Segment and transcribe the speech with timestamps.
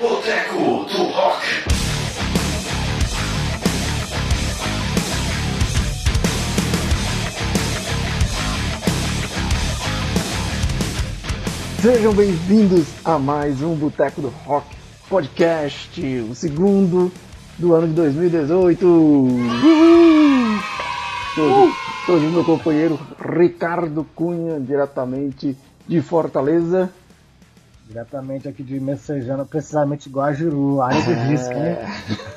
[0.00, 1.46] Boteco do Rock.
[11.82, 14.74] Sejam bem-vindos a mais um Boteco do Rock
[15.10, 17.12] podcast, o segundo
[17.58, 18.86] do ano de 2018.
[18.86, 20.58] Uhul!
[22.00, 25.54] Estou junto meu companheiro Ricardo Cunha, diretamente
[25.86, 26.90] de Fortaleza.
[27.92, 31.76] Diretamente aqui de Messejana, precisamente Guajiru, área de risco, né?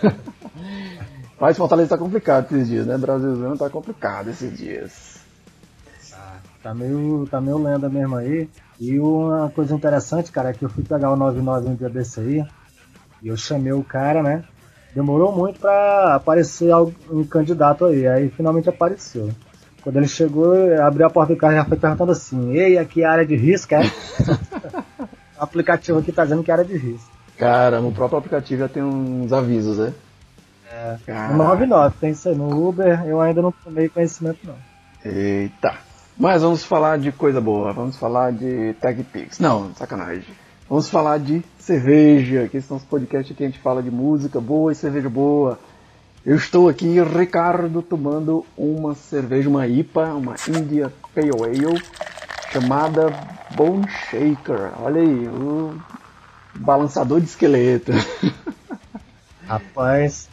[1.40, 2.98] Mas Fortaleza tá complicado esses dias, né?
[2.98, 5.16] Brasilzão tá complicado esses dias.
[6.62, 8.50] Tá meio, tá meio lenda mesmo aí.
[8.78, 12.20] E uma coisa interessante, cara, é que eu fui pegar o 99 um dia desse
[12.20, 12.46] aí.
[13.24, 14.44] E eu chamei o cara, né?
[14.94, 16.76] Demorou muito pra aparecer
[17.10, 18.06] um candidato aí.
[18.06, 19.32] Aí finalmente apareceu.
[19.82, 23.04] Quando ele chegou, abriu a porta do carro e já foi perguntando assim: Ei, aqui
[23.04, 23.84] é área de risco, é?
[25.40, 27.12] o aplicativo aqui tá dizendo que de risco.
[27.38, 29.94] Cara, no próprio aplicativo já tem uns avisos, né?
[30.72, 31.28] É.
[31.30, 32.36] No 99 tem isso aí.
[32.36, 34.56] No Uber eu ainda não tomei conhecimento, não.
[35.04, 35.74] Eita.
[36.18, 39.40] Mas vamos falar de coisa boa, vamos falar de Tag Pix.
[39.40, 40.34] Não, sacanagem.
[40.68, 44.72] Vamos falar de cerveja, que esse nosso podcast aqui a gente fala de música boa
[44.72, 45.60] e cerveja boa.
[46.26, 51.82] Eu estou aqui, Ricardo, tomando uma cerveja, uma IPA, uma India Pale Ale,
[52.52, 54.74] chamada Bone Shaker.
[54.82, 55.80] Olha aí, o
[56.56, 57.92] balançador de esqueleto.
[59.48, 60.30] Rapaz,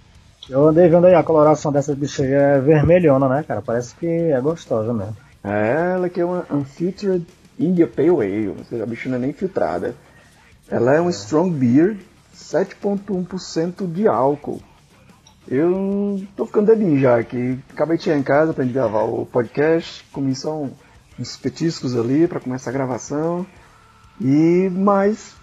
[0.48, 3.62] eu andei vendo aí a coloração dessa bicha aí, é vermelhona, né, cara?
[3.62, 5.16] Parece que é gostosa mesmo.
[5.44, 7.24] É, ela que é uma Unfiltered
[7.58, 9.94] India Pale Ale, ou seja, a bicha não é nem filtrada.
[10.68, 11.96] Ela é um Strong Beer,
[12.34, 14.60] 7.1% de álcool.
[15.46, 17.58] Eu tô ficando dedinho já aqui.
[17.70, 20.70] Acabei de chegar em casa pra gente gravar o podcast, comi só um,
[21.18, 23.46] uns petiscos ali para começar a gravação.
[24.20, 25.34] E mas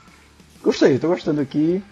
[0.63, 1.83] gostei, tô gostando aqui.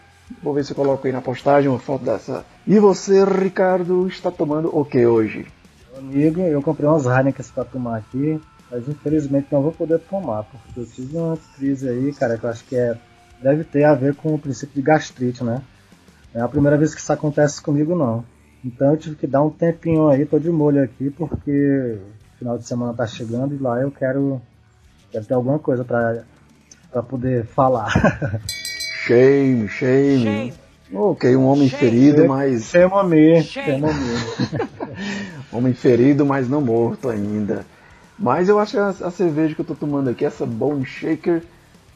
[0.44, 2.45] Vou ver se eu coloco aí na postagem uma foto dessa.
[2.66, 5.48] E você, Ricardo, está tomando o que hoje?
[5.98, 8.39] Amigo, eu comprei umas Heineken pra tomar aqui,
[8.70, 12.49] mas infelizmente não vou poder tomar, porque eu tive uma crise aí, cara, que eu
[12.49, 12.95] acho que é,
[13.42, 15.61] deve ter a ver com o princípio de gastrite, né?
[16.36, 18.23] É a primeira vez que isso acontece comigo, não.
[18.64, 21.98] Então eu tive que dar um tempinho aí, tô de molho aqui, porque
[22.37, 24.42] final de semana tá chegando e lá eu quero,
[25.11, 26.23] quero ter alguma coisa pra,
[26.92, 27.92] pra poder falar.
[29.08, 30.23] Shame, shame.
[30.23, 30.53] shame.
[30.93, 31.80] Ok, um homem shame.
[31.80, 32.65] ferido, mas.
[32.65, 33.93] Sem momê, sem momê.
[35.49, 37.65] homem ferido, mas não morto ainda.
[38.20, 41.42] Mas eu acho que a, a, cerveja que eu tô tomando aqui, essa Bone Shaker,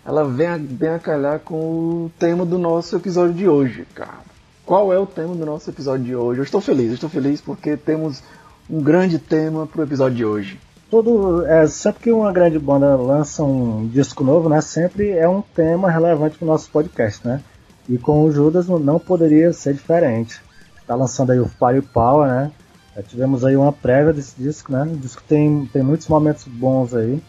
[0.05, 4.31] ela vem a, vem a calhar com o tema do nosso episódio de hoje, cara.
[4.65, 6.39] Qual é o tema do nosso episódio de hoje?
[6.39, 8.23] Eu estou feliz, eu estou feliz porque temos
[8.71, 10.59] um grande tema para o episódio de hoje.
[10.89, 15.41] Todo, é, sempre que uma grande banda lança um disco novo, né, sempre é um
[15.41, 17.41] tema relevante para o nosso podcast, né?
[17.89, 20.41] E com o Judas não poderia ser diferente.
[20.79, 22.51] Está lançando aí o Firepower, né?
[22.95, 24.83] Já tivemos aí uma prévia desse disco, né?
[24.83, 27.21] O disco tem, tem muitos momentos bons aí.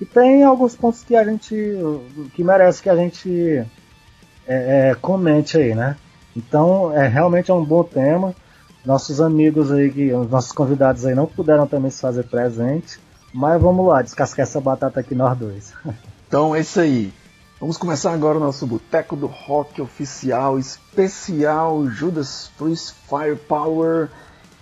[0.00, 1.54] E tem alguns pontos que a gente.
[2.34, 3.64] que merece que a gente
[4.46, 5.96] é, é, comente aí, né?
[6.36, 8.34] Então, é realmente é um bom tema.
[8.84, 12.98] Nossos amigos aí, que, os nossos convidados aí não puderam também se fazer presente.
[13.32, 15.72] Mas vamos lá, descascar essa batata aqui nós dois.
[16.28, 17.10] Então é isso aí.
[17.58, 24.10] Vamos começar agora o nosso Boteco do Rock oficial, especial Judas Priest Firepower,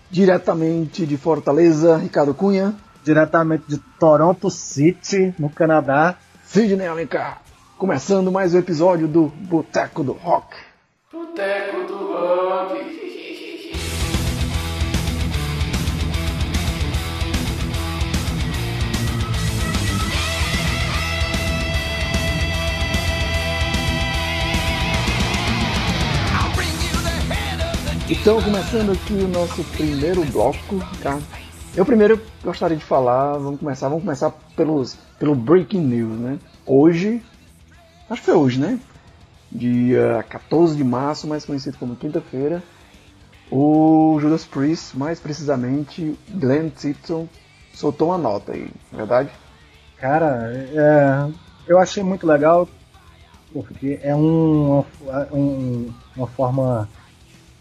[0.09, 2.72] diretamente de Fortaleza, Ricardo Cunha.
[3.03, 6.16] Diretamente de Toronto City, no Canadá.
[6.44, 7.43] Sidney Alencar.
[7.78, 10.56] Começando mais um episódio do Boteco do Rock.
[11.12, 12.95] Boteco do Rock.
[28.08, 31.18] Então, começando aqui o nosso primeiro bloco, tá?
[31.74, 36.38] Eu primeiro gostaria de falar, vamos começar, vamos começar pelos, pelo Breaking News, né?
[36.64, 37.20] Hoje,
[38.08, 38.78] acho que foi hoje, né?
[39.50, 42.62] Dia 14 de março, mais conhecido como quinta-feira,
[43.50, 47.28] o Judas Priest, mais precisamente Glenn Tipton,
[47.74, 49.30] soltou uma nota aí, é verdade?
[49.98, 51.28] Cara, é,
[51.66, 52.68] eu achei muito legal,
[53.52, 54.84] porque é um,
[55.32, 56.88] um, uma forma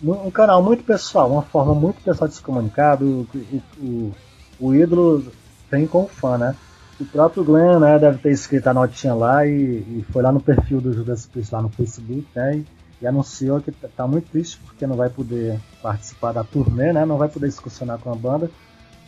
[0.04, 4.14] um canal muito pessoal, uma forma muito pessoal de se comunicar, do, o, o,
[4.60, 5.32] o ídolo
[5.70, 6.56] tem com o fã, né?
[7.00, 10.40] O próprio Glenn, né, deve ter escrito a notinha lá e, e foi lá no
[10.40, 12.66] perfil do Judas Priest lá no Facebook, né, e,
[13.02, 17.06] e anunciou que tá, tá muito triste porque não vai poder participar da turnê, né,
[17.06, 18.50] não vai poder excursionar com a banda,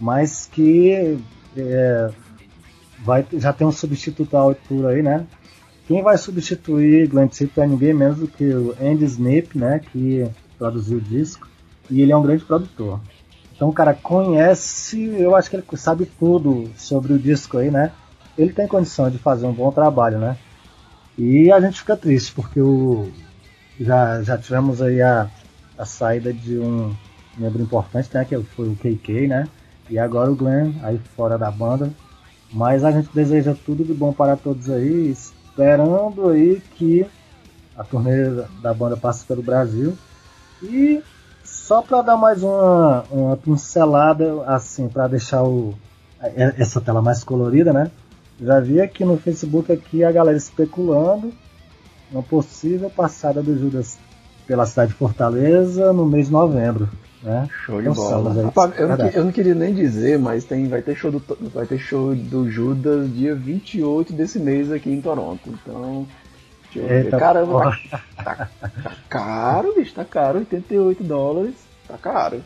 [0.01, 1.17] mas que
[1.55, 2.09] é,
[3.05, 5.25] vai, já tem um substituto à altura aí, né,
[5.87, 10.29] quem vai substituir Glenn Tipton é ninguém menos do que o Andy Snip, né, que
[10.57, 11.47] produziu o disco,
[11.89, 12.99] e ele é um grande produtor.
[13.55, 17.91] Então o cara conhece, eu acho que ele sabe tudo sobre o disco aí, né?
[18.37, 20.37] Ele tem condição de fazer um bom trabalho, né?
[21.17, 23.09] E a gente fica triste, porque o,
[23.79, 25.29] já, já tivemos aí a,
[25.77, 26.95] a saída de um
[27.35, 28.23] membro importante, né?
[28.25, 29.47] Que foi o KK, né?
[29.89, 31.91] E agora o Glenn aí fora da banda.
[32.51, 37.05] Mas a gente deseja tudo de bom para todos aí, esperando aí que
[37.75, 39.97] a turnê da banda passe pelo Brasil.
[40.61, 41.01] E
[41.43, 45.73] só para dar mais uma, uma pincelada, assim, para deixar o,
[46.57, 47.91] essa tela mais colorida, né?
[48.39, 51.33] Já vi aqui no Facebook aqui a galera especulando
[52.11, 53.97] uma possível passada do Judas
[54.45, 56.89] pela cidade de Fortaleza no mês de novembro.
[57.21, 57.49] Né?
[57.65, 58.53] Show de bola.
[58.77, 61.21] eu, não, eu, não, queria nem dizer, mas tem, vai, ter show do,
[61.53, 65.49] vai ter show do Judas dia 28 desse mês aqui em Toronto.
[65.49, 66.07] Então,
[66.75, 67.19] Eita ver.
[67.19, 67.77] Caramba,
[68.23, 68.49] tá, tá,
[68.83, 70.39] tá, caro, bicho, tá caro.
[70.39, 71.55] 88 dólares,
[71.87, 72.41] tá caro.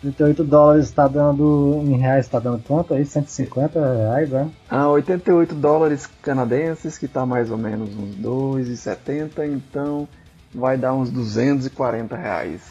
[0.00, 3.04] 38 dólares está dando em reais, está dando quanto aí?
[3.04, 4.48] 150 reais, né?
[4.70, 10.06] Ah, 88 dólares canadenses, que tá mais ou menos uns 2,70, então
[10.54, 12.62] vai dar uns 240 reais.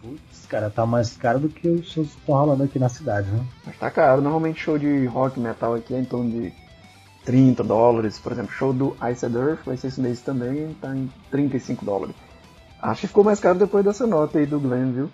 [0.00, 3.30] Putz, cara, tá mais caro do que os shows que estão rolando aqui na cidade,
[3.30, 3.44] né?
[3.66, 6.52] Mas tá caro, normalmente show de rock metal aqui é em torno de
[7.26, 11.10] 30 dólares, por exemplo, show do Ice Earth vai ser esse mês também, tá em
[11.30, 12.14] 35 dólares.
[12.80, 15.10] Acho que ficou mais caro depois dessa nota aí do Glenn, viu?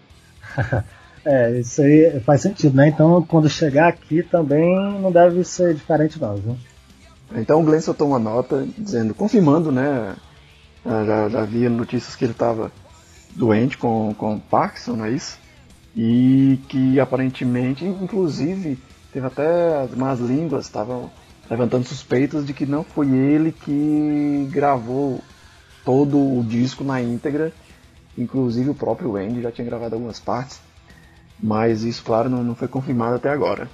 [1.25, 2.89] É, isso aí faz sentido, né?
[2.89, 6.57] Então quando chegar aqui também não deve ser diferente não, viu?
[7.37, 10.17] Então o Glenn soltou uma nota dizendo, confirmando, né?
[10.85, 12.73] Já, já havia notícias que ele estava
[13.37, 15.39] doente com, com Parkinson, não é isso?
[15.95, 18.77] E que aparentemente, inclusive,
[19.13, 21.09] teve até as más línguas, estavam
[21.53, 25.21] levantando suspeitas de que não foi ele que gravou
[25.85, 27.53] todo o disco na íntegra.
[28.17, 30.61] Inclusive o próprio Andy já tinha gravado algumas partes
[31.43, 33.69] mas isso, claro, não, não foi confirmado até agora.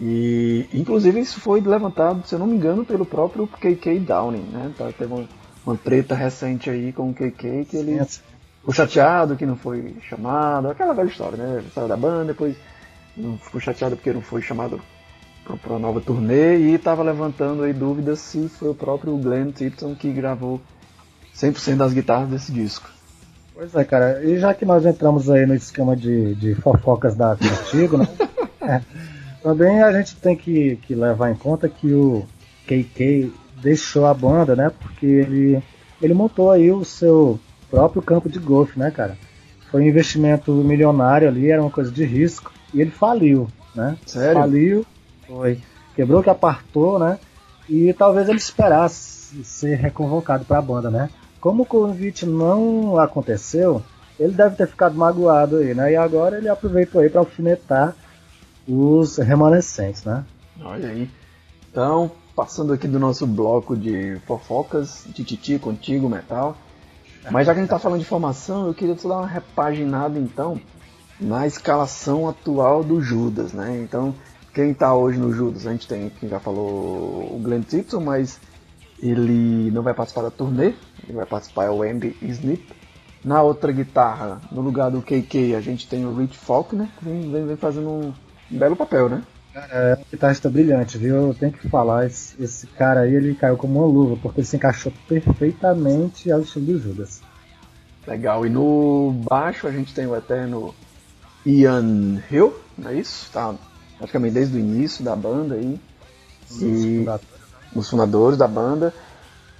[0.00, 4.72] E, inclusive, isso foi levantado, se eu não me engano, pelo próprio KK Downing, né?
[4.78, 5.28] Tá, teve uma,
[5.66, 10.70] uma treta recente aí com o KK que ele ficou chateado que não foi chamado,
[10.70, 11.64] aquela velha história, né?
[11.74, 12.56] Saiu da banda, depois
[13.16, 14.80] não ficou chateado porque não foi chamado
[15.62, 19.94] para a nova turnê e estava levantando aí dúvidas se foi o próprio Glenn Tipton
[19.94, 20.60] que gravou
[21.34, 22.88] 100% das guitarras desse disco.
[23.54, 24.24] Pois é, cara.
[24.24, 28.08] E já que nós entramos aí no esquema de, de fofocas da Contigo, né?
[28.62, 28.80] é,
[29.42, 32.24] também a gente tem que, que levar em conta que o
[32.66, 34.70] KK deixou a banda, né?
[34.80, 35.62] Porque ele,
[36.00, 37.38] ele montou aí o seu
[37.70, 39.16] próprio campo de golfe, né, cara?
[39.70, 42.52] Foi um investimento milionário ali, era uma coisa de risco.
[42.72, 43.96] E ele faliu, né?
[44.06, 44.40] Sério?
[44.40, 44.86] Faliu,
[45.32, 45.60] foi.
[45.94, 47.18] Quebrou que apartou, né?
[47.68, 51.08] E talvez ele esperasse ser reconvocado para a banda, né?
[51.40, 53.82] Como o convite não aconteceu,
[54.18, 55.92] ele deve ter ficado magoado aí, né?
[55.92, 57.96] E agora ele aproveitou aí para alfinetar
[58.68, 60.24] os remanescentes, né?
[60.62, 61.10] Olha aí.
[61.70, 66.56] Então, passando aqui do nosso bloco de fofocas, de titi contigo, metal.
[67.30, 70.18] Mas já que a gente tá falando de formação, eu queria só dar uma repaginada
[70.18, 70.60] então
[71.20, 73.80] na escalação atual do Judas, né?
[73.82, 74.14] Então,
[74.52, 75.66] quem tá hoje no Judas?
[75.66, 78.38] A gente tem, quem já falou, o Glenn Tipton, mas
[79.02, 82.72] ele não vai participar da turnê, ele vai participar é o Andy Snip.
[83.24, 87.30] Na outra guitarra, no lugar do KK, a gente tem o Rich Faulkner, que vem,
[87.30, 88.12] vem, vem fazendo um,
[88.50, 89.22] belo papel, né?
[89.54, 91.28] É, um guitarrista brilhante, viu?
[91.28, 94.46] Eu tenho que falar, esse, esse, cara aí ele caiu como uma luva, porque ele
[94.46, 97.22] se encaixou perfeitamente ao estilo do Judas.
[98.06, 100.74] Legal, e no baixo a gente tem o eterno
[101.46, 103.30] Ian Hill, não é isso?
[103.32, 103.54] Tá
[104.02, 105.80] praticamente desde o início da banda aí.
[106.60, 107.06] E
[107.74, 108.92] os fundadores da banda.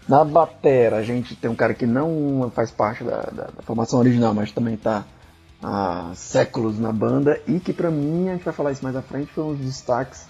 [0.09, 4.01] Na batera a gente tem um cara que não faz parte da, da, da formação
[4.01, 5.05] original, mas também está
[5.63, 9.03] há séculos na banda e que para mim, a gente vai falar isso mais à
[9.03, 10.27] frente, foi um dos destaques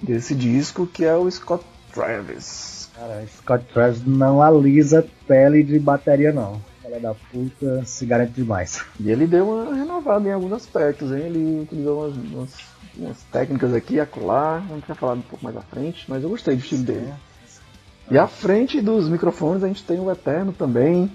[0.00, 2.88] desse disco, que é o Scott Travis.
[2.94, 6.60] Cara, Scott Travis não alisa pele de bateria não.
[6.80, 8.84] Fala da puta, se garante demais.
[9.00, 11.22] E ele deu uma renovada em alguns aspectos, hein?
[11.22, 15.56] Ele utilizou umas, umas umas técnicas aqui, acolá, a gente vai falar um pouco mais
[15.56, 17.12] à frente, mas eu gostei do estilo dele.
[18.10, 21.10] E à frente dos microfones a gente tem o Eterno também,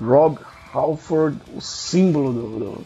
[0.00, 0.38] Rob
[0.72, 2.84] Halford, o símbolo do, do,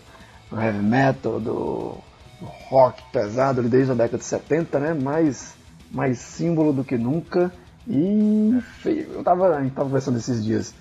[0.50, 1.96] do heavy metal, do,
[2.40, 4.94] do, rock pesado desde a década de 70, né?
[4.94, 5.54] Mais,
[5.90, 7.52] mais símbolo do que nunca.
[7.86, 10.74] E eu tava, a gente tava conversando esses dias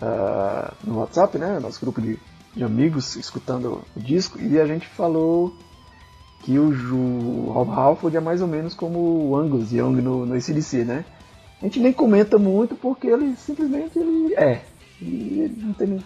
[0.00, 1.58] uh, no WhatsApp, né?
[1.60, 2.18] Nosso grupo de,
[2.54, 5.56] de amigos escutando o disco, e a gente falou
[6.42, 10.34] que o, o Rob Halford é mais ou menos como o Angus Young no, no
[10.34, 11.04] ACDC, né?
[11.60, 14.62] a gente nem comenta muito porque ele simplesmente ele é.
[15.02, 15.98] E ele não tem, nem-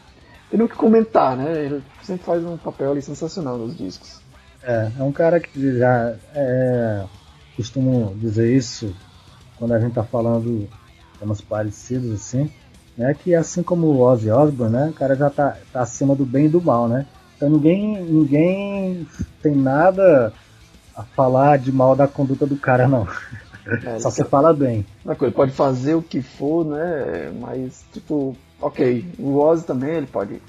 [0.51, 1.65] tem nem o que comentar, né?
[1.65, 4.21] Ele sempre faz um papel ali sensacional nos discos.
[4.63, 7.05] É, é um cara que já é,
[7.57, 8.93] costumo dizer isso
[9.57, 10.69] quando a gente tá falando
[11.21, 12.51] temas parecidos assim,
[12.99, 13.15] né?
[13.15, 14.89] Que assim como o Ozzy Osbourne, né?
[14.89, 17.07] O cara já tá, tá acima do bem e do mal, né?
[17.37, 19.07] Então ninguém, ninguém
[19.43, 20.33] tem nada
[20.97, 23.07] a falar de mal da conduta do cara, não.
[23.85, 24.85] É, Só você fala bem.
[25.05, 27.33] Uma coisa, ele pode fazer o que for, né?
[27.41, 29.05] Mas, tipo, ok.
[29.19, 30.41] O Ozzy também, ele pode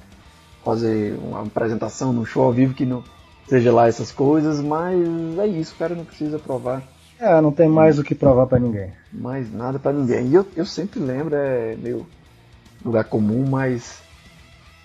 [0.64, 3.04] fazer uma apresentação num show ao vivo que não
[3.48, 5.00] seja lá essas coisas, mas
[5.40, 6.82] é isso, o cara não precisa provar
[7.20, 8.92] É, não tem mais o que provar pra ninguém.
[9.12, 10.28] mais nada pra ninguém.
[10.28, 12.06] E eu, eu sempre lembro, é meio
[12.84, 14.02] lugar comum, mas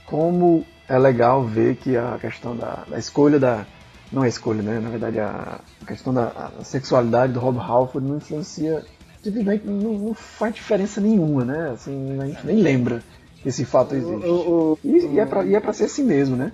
[0.06, 3.64] como é legal ver que a questão da, da escolha da.
[4.12, 4.80] Não é escolha, né?
[4.80, 8.84] Na verdade, a, a questão da a sexualidade do Rob Halford não influencia.
[9.22, 11.70] Simplesmente não, não faz diferença nenhuma, né?
[11.72, 13.02] Assim, a gente nem lembra
[13.42, 14.26] que esse fato existe.
[14.26, 16.50] O- o- E, e é pra, e é pra ser assim mesmo, né?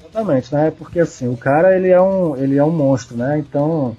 [0.00, 0.70] Exatamente, né?
[0.70, 3.38] Porque assim, o cara ele é um, ele é um monstro, né?
[3.38, 3.96] Então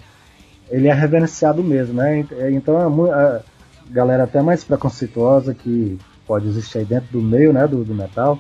[0.70, 2.26] ele é reverenciado mesmo, né?
[2.52, 3.42] Então é a
[3.90, 8.38] galera até mais preconceituosa que pode existir aí dentro do meio, né, do, do metal,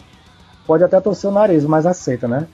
[0.69, 2.45] pode até torcer o nariz, mas aceita, né?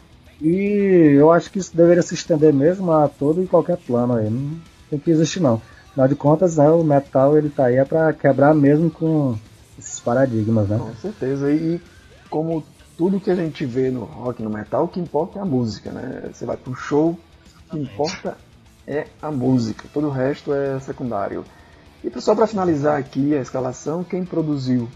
[0.41, 4.29] E eu acho que isso deveria se estender mesmo a todo e qualquer plano aí.
[4.29, 4.57] Não
[4.89, 5.61] tem que existir não.
[5.89, 9.35] Afinal de contas, né, o metal ele tá aí é pra quebrar mesmo com
[9.77, 10.77] esses paradigmas, né?
[10.77, 11.51] Com certeza.
[11.51, 11.81] E
[12.29, 12.63] como
[12.97, 15.91] tudo que a gente vê no rock, no metal, o que importa é a música,
[15.91, 16.29] né?
[16.31, 17.19] Você vai pro show,
[17.67, 18.37] o que importa
[18.87, 19.89] é a música.
[19.93, 21.43] Todo o resto é secundário.
[22.01, 24.87] E só para finalizar aqui a escalação, quem produziu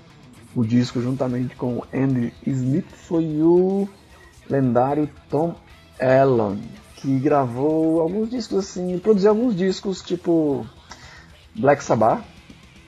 [0.56, 3.88] o disco juntamente com Andy Smith foi o
[4.50, 5.56] lendário Tom
[6.00, 6.62] Allen,
[6.96, 10.66] que gravou alguns discos assim, produziu alguns discos tipo
[11.56, 12.24] Black Sabbath,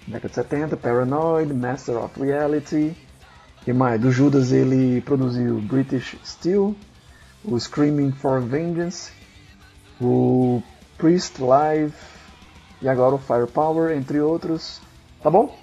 [0.08, 2.96] década de 70, Paranoid, Master of Reality.
[3.64, 4.02] que mais?
[4.02, 6.76] Do Judas ele produziu British Steel,
[7.44, 9.12] o Screaming for Vengeance,
[10.00, 10.64] o
[10.98, 11.94] Priest Live
[12.82, 14.82] e agora o Firepower, entre outros.
[15.22, 15.56] Tá bom?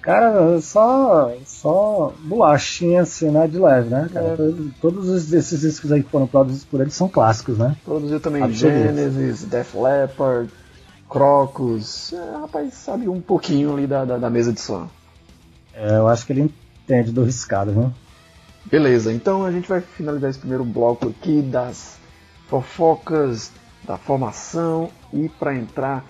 [0.00, 4.26] Cara, só, só bolachinha assim, né, de leve, né, cara?
[4.28, 4.36] É.
[4.36, 7.76] Todos- Todos esses- esses discos aí que foram produzidos por ele são clássicos, né?
[7.84, 8.76] Produziu também Absoluto.
[8.76, 10.50] Genesis, Def Leppard,
[11.10, 12.12] Crocus.
[12.12, 14.88] É, rapaz, sabe um pouquinho ali da, da, da mesa de som.
[15.74, 16.52] É, eu acho que ele
[16.84, 17.92] entende do riscado, viu?
[18.64, 21.98] Beleza, então a gente vai finalizar esse primeiro bloco aqui das
[22.48, 23.50] fofocas
[23.84, 26.04] da formação e para entrar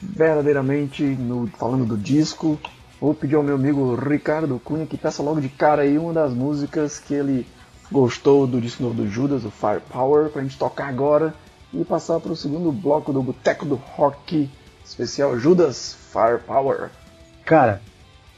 [0.00, 2.58] verdadeiramente no falando do disco,
[3.00, 6.32] vou pedir ao meu amigo Ricardo Cunha que peça logo de cara aí uma das
[6.32, 7.46] músicas que ele
[7.90, 11.34] gostou do disco novo do Judas, o Firepower, pra gente tocar agora
[11.72, 14.50] e passar para o segundo bloco do Boteco do Rock
[14.84, 16.90] especial Judas Firepower.
[17.44, 17.80] Cara,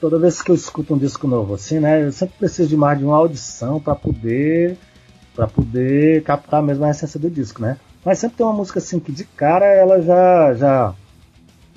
[0.01, 2.99] toda vez que eu escuto um disco novo assim, né, eu sempre preciso de mais
[2.99, 4.77] de uma audição pra poder
[5.35, 7.79] para poder captar mesmo a essência do disco, né?
[8.05, 10.95] Mas sempre tem uma música assim que de cara ela já já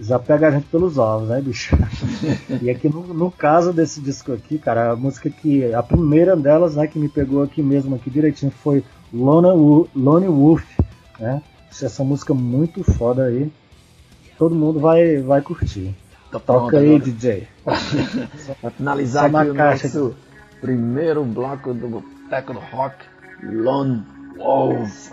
[0.01, 1.77] já pega a gente pelos ovos, né, bicho?
[2.61, 6.75] e aqui no, no caso desse disco aqui, cara, a música que a primeira delas,
[6.75, 10.63] né, que me pegou aqui mesmo aqui direitinho foi Lone, Wo- Lone Wolf,
[11.19, 11.41] né?
[11.69, 13.51] Essa música muito foda aí.
[14.37, 15.95] Todo mundo vai vai curtir.
[16.31, 17.03] Tá pronto Toca aí, agora.
[17.03, 17.47] DJ.
[18.61, 20.15] Para finalizar Só aqui na o caixa nosso
[20.59, 22.95] primeiro bloco do Boteco do Rock,
[23.43, 24.03] Lone
[24.37, 25.11] Wolf.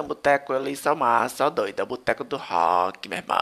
[0.02, 3.38] Eita, boteco, eles são massa, só doida, é boteco do rock, meu irmão.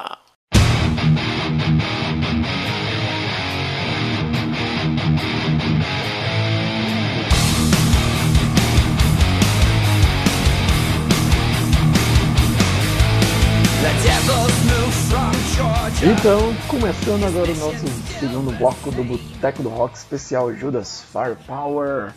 [16.02, 17.87] Então, começando agora o nosso
[18.19, 22.12] segundo bloco do Boteco do Rock especial Judas Firepower.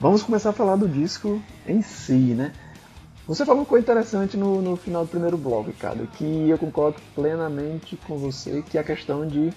[0.00, 2.52] Vamos começar a falar do disco em si, né?
[3.28, 6.96] Você falou uma coisa interessante no, no final do primeiro bloco, Ricardo, que eu concordo
[7.14, 9.52] plenamente com você, que é a questão de.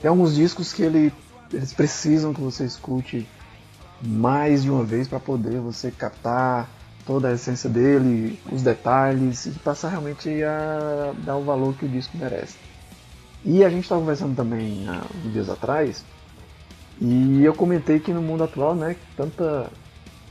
[0.00, 1.12] Tem alguns discos que ele,
[1.52, 3.28] eles precisam que você escute
[4.02, 6.68] mais de uma vez para poder você captar
[7.06, 11.88] toda a essência dele, os detalhes e passar realmente a dar o valor que o
[11.88, 12.56] disco merece.
[13.44, 16.04] E a gente estava conversando também há uns dias atrás
[17.00, 19.70] e eu comentei que no mundo atual, né, tanta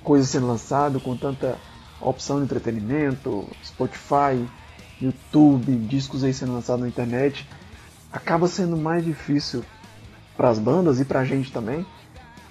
[0.04, 1.58] coisa sendo lançada, com tanta
[2.08, 4.48] opção de entretenimento, Spotify,
[5.02, 7.48] YouTube, discos aí sendo lançados na internet,
[8.12, 9.64] acaba sendo mais difícil
[10.38, 11.86] para as bandas e para a gente também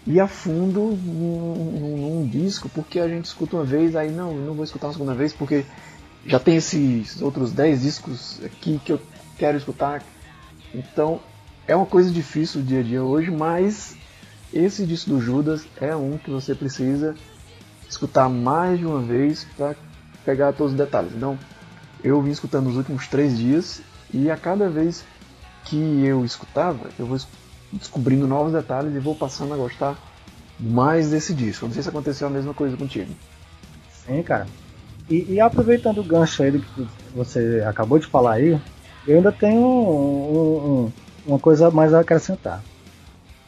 [0.06, 4.34] ir a fundo num, num, num, disco, porque a gente escuta uma vez, aí não,
[4.34, 5.64] não vou escutar uma segunda vez, porque
[6.26, 9.00] já tem esses outros 10 discos aqui que eu
[9.38, 10.02] quero escutar.
[10.74, 11.20] Então
[11.66, 13.96] é uma coisa difícil o dia a dia hoje, mas
[14.52, 17.14] esse disco do Judas é um que você precisa
[17.92, 19.74] escutar mais de uma vez para
[20.24, 21.12] pegar todos os detalhes.
[21.14, 21.38] Então
[22.02, 23.80] eu vim escutando nos últimos três dias
[24.12, 25.04] e a cada vez
[25.64, 27.18] que eu escutava, eu vou
[27.72, 29.96] descobrindo novos detalhes e vou passando a gostar
[30.58, 31.66] mais desse disco.
[31.66, 33.12] Não sei se aconteceu a mesma coisa contigo.
[34.04, 34.46] Sim, cara.
[35.08, 38.58] E, e aproveitando o gancho aí do que você acabou de falar aí,
[39.06, 40.92] eu ainda tenho um, um,
[41.26, 42.62] uma coisa mais a acrescentar.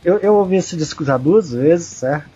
[0.04, 2.33] Eu, eu ouvi esse disco já duas vezes, certo?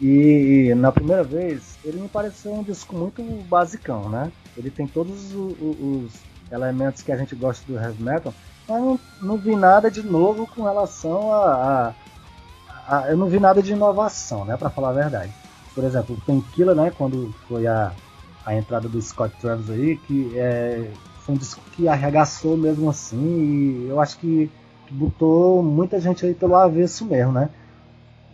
[0.00, 4.30] E, e na primeira vez ele me pareceu um disco muito basicão, né?
[4.56, 6.12] Ele tem todos os, os
[6.50, 8.34] elementos que a gente gosta do heavy metal,
[8.68, 11.94] mas não, não vi nada de novo com relação a,
[12.86, 14.56] a, a, Eu não vi nada de inovação, né?
[14.56, 15.32] Pra falar a verdade.
[15.74, 16.92] Por exemplo, o Painkiller, né?
[16.96, 17.92] Quando foi a,
[18.44, 23.84] a entrada do Scott Travis aí, que é, foi um disco que arregaçou mesmo assim,
[23.84, 24.50] e eu acho que
[24.90, 27.50] botou muita gente aí pelo avesso mesmo, né?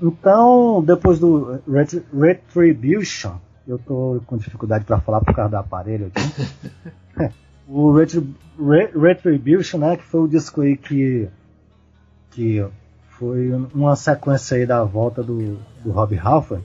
[0.02, 3.34] Então, depois do Ret Retribution,
[3.68, 7.32] eu tô com dificuldade para falar por causa do aparelho aqui.
[7.68, 11.28] o Retribution, né, que foi o disco aí que,
[12.32, 12.66] que
[13.10, 16.64] foi uma sequência aí da volta do, do Rob Halford.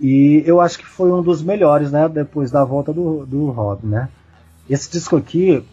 [0.00, 3.84] E eu acho que foi um dos melhores, né, depois da volta do, do Rob,
[3.84, 4.08] né.
[4.70, 5.64] Esse disco aqui,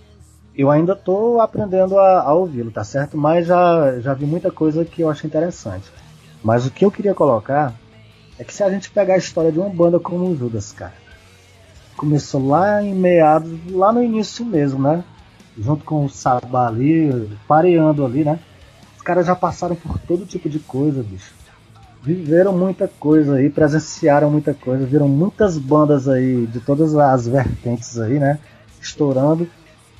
[0.55, 3.15] eu ainda estou aprendendo a, a ouvi-lo, tá certo?
[3.15, 6.00] Mas já, já vi muita coisa que eu achei interessante.
[6.43, 7.73] Mas o que eu queria colocar
[8.37, 10.93] é que se a gente pegar a história de uma banda como o Judas, cara,
[11.95, 15.03] começou lá em meados, lá no início mesmo, né?
[15.57, 18.39] Junto com o Sabá ali, pareando ali, né?
[18.97, 21.33] Os caras já passaram por todo tipo de coisa, bicho.
[22.01, 27.99] Viveram muita coisa aí, presenciaram muita coisa, viram muitas bandas aí de todas as vertentes
[27.99, 28.39] aí, né?
[28.81, 29.47] Estourando.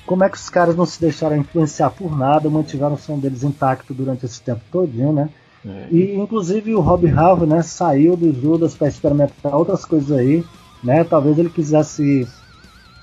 [0.04, 3.44] Como é que os caras não se deixaram influenciar por nada, mantiveram o som deles
[3.44, 5.30] intacto durante esse tempo todinho, né?
[5.64, 5.86] É.
[5.90, 10.44] E inclusive o Rob Halford, né, saiu do Judas para experimentar outras coisas aí
[10.82, 11.04] né?
[11.04, 12.26] Talvez ele quisesse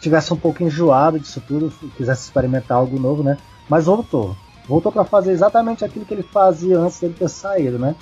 [0.02, 3.38] tivesse um pouco enjoado disso tudo, quisesse experimentar algo novo, né?
[3.70, 4.36] Mas voltou.
[4.68, 7.96] Voltou para fazer exatamente aquilo que ele fazia antes dele ter saído, né?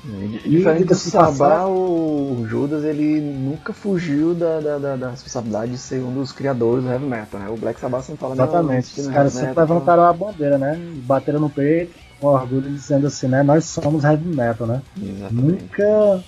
[0.46, 5.78] E, diferente do Sabá, o Judas ele nunca fugiu da, da, da, da, responsabilidade de
[5.78, 7.50] ser um dos criadores do heavy metal, né?
[7.50, 9.00] O Black Sabbath sempre fala Exatamente.
[9.00, 10.78] Os caras sempre levantaram a bandeira, né?
[11.06, 13.44] Bateram no peito com orgulho dizendo assim, né?
[13.44, 14.82] Nós somos heavy metal, né?
[15.02, 15.64] Exatamente.
[15.64, 16.24] Nunca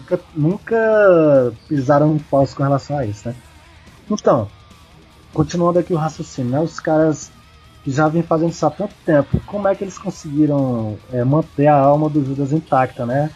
[0.00, 3.34] nunca, nunca pisaram falso com relação a isso, né?
[4.10, 4.48] Então,
[5.32, 6.60] continuando aqui o raciocínio, né?
[6.60, 7.30] Os caras
[7.84, 11.66] que já vêm fazendo isso há tanto tempo, como é que eles conseguiram é, manter
[11.66, 13.30] a alma do Judas intacta, né?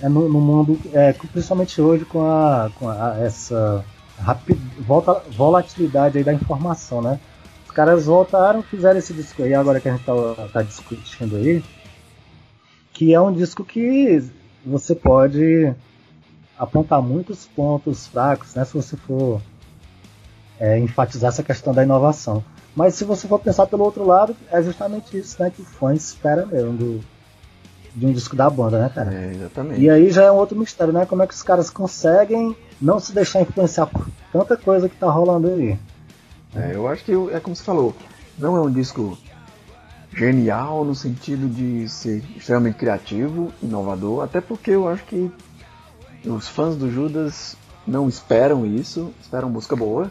[0.00, 3.84] É no, no mundo, é, principalmente hoje com, a, com a, essa
[4.18, 7.18] rapid, volta, volatilidade aí da informação, né?
[7.76, 10.14] Os caras voltaram, fizeram esse disco aí, agora que a gente tá,
[10.50, 11.62] tá discutindo aí,
[12.90, 14.24] que é um disco que
[14.64, 15.74] você pode
[16.56, 19.42] apontar muitos pontos fracos, né, se você for
[20.58, 22.42] é, enfatizar essa questão da inovação.
[22.74, 25.92] Mas se você for pensar pelo outro lado, é justamente isso né, que o fã
[25.92, 27.04] espera mesmo do,
[27.94, 29.14] de um disco da banda, né, cara?
[29.14, 29.82] É, exatamente.
[29.82, 31.04] E aí já é um outro mistério, né?
[31.04, 35.10] Como é que os caras conseguem não se deixar influenciar por tanta coisa que tá
[35.10, 35.78] rolando aí.
[36.56, 37.94] É, eu acho que é como você falou,
[38.38, 39.18] não é um disco
[40.14, 45.30] genial no sentido de ser extremamente criativo, inovador, até porque eu acho que
[46.24, 50.10] os fãs do Judas não esperam isso, esperam música boa.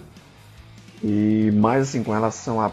[1.03, 2.71] E mais assim, com relação à,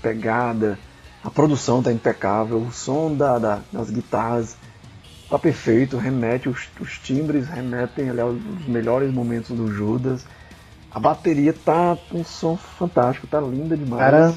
[0.00, 0.78] pegada,
[1.22, 4.56] a produção tá impecável, o som da, da, das guitarras
[5.30, 10.26] tá perfeito, remete, os, os timbres remetem ali, aos melhores momentos do Judas.
[10.94, 14.00] A bateria tá com um som fantástico, tá linda demais.
[14.00, 14.34] Cara,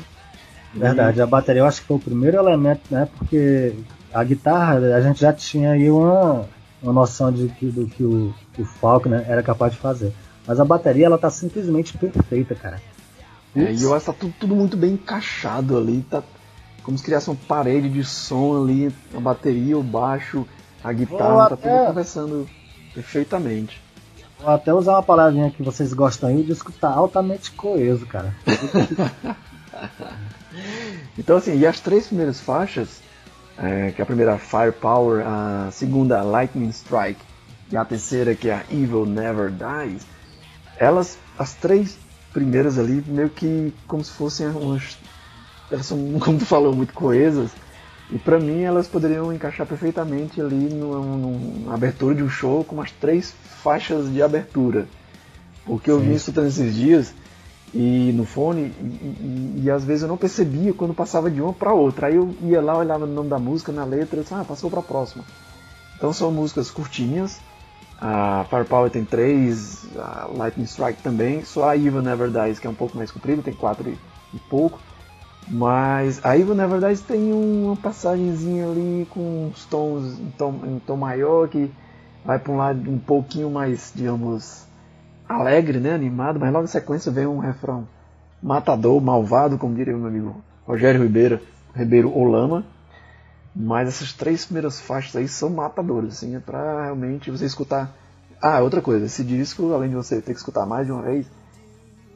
[0.74, 3.08] Verdade, a bateria eu acho que foi o primeiro elemento, né?
[3.18, 3.74] Porque
[4.14, 6.46] a guitarra a gente já tinha aí uma,
[6.82, 10.12] uma noção de que, do que o, o Falco né, era capaz de fazer.
[10.46, 12.82] Mas a bateria ela tá simplesmente perfeita, cara.
[13.56, 16.22] É, e eu acho que tá tudo, tudo muito bem encaixado ali, tá
[16.84, 20.46] como se criasse uma parede de som ali, a bateria, o baixo,
[20.84, 22.48] a guitarra, tá tudo até- conversando
[22.94, 23.82] perfeitamente.
[24.40, 28.34] Vou até usar uma palavrinha que vocês gostam aí, o disco tá altamente coeso, cara.
[31.18, 33.02] Então assim, e as três primeiras faixas,
[33.58, 37.22] é, que a primeira Firepower, a segunda Lightning Strike
[37.72, 40.06] e a terceira que é a Evil Never Dies,
[40.78, 41.98] elas, as três
[42.34, 44.98] primeiras ali, meio que como se fossem umas,
[45.72, 47.52] elas são, como tu falou, muito coesas,
[48.12, 52.92] e pra mim elas poderiam encaixar perfeitamente ali numa, abertura de um show com umas
[52.92, 54.88] três faixas de abertura.
[55.66, 57.14] Porque eu vim escutando esses dias
[57.74, 61.52] e no fone e, e- e às vezes eu não percebia quando passava de uma
[61.52, 62.08] para outra.
[62.08, 64.70] Aí eu ia lá, olhava no nome da música, na letra, e disse, ah, passou
[64.70, 65.24] para a próxima.
[65.98, 67.40] Então são músicas curtinhas.
[68.00, 71.44] A Firepower tem três, a Lightning Strike também.
[71.44, 73.98] Só a Evil Never Dies, que é um pouco mais comprida, tem quatro e,
[74.34, 74.80] e pouco.
[75.48, 80.80] Mas a Evil Never Dies tem uma passagenzinha ali com uns tons em tom, em
[80.80, 81.72] tom maior que
[82.24, 84.66] vai para um lado um pouquinho mais, digamos,
[85.30, 87.88] alegre, né, animado, mas logo em sequência vem um refrão
[88.42, 91.40] matador, malvado, como diria meu amigo Rogério Ribeiro,
[91.76, 92.66] Ribeiro Olama.
[93.56, 97.96] Mas essas três primeiras faixas aí são matadoras, assim, é pra realmente você escutar.
[98.42, 101.26] Ah, outra coisa, esse disco, além de você ter que escutar mais de uma vez,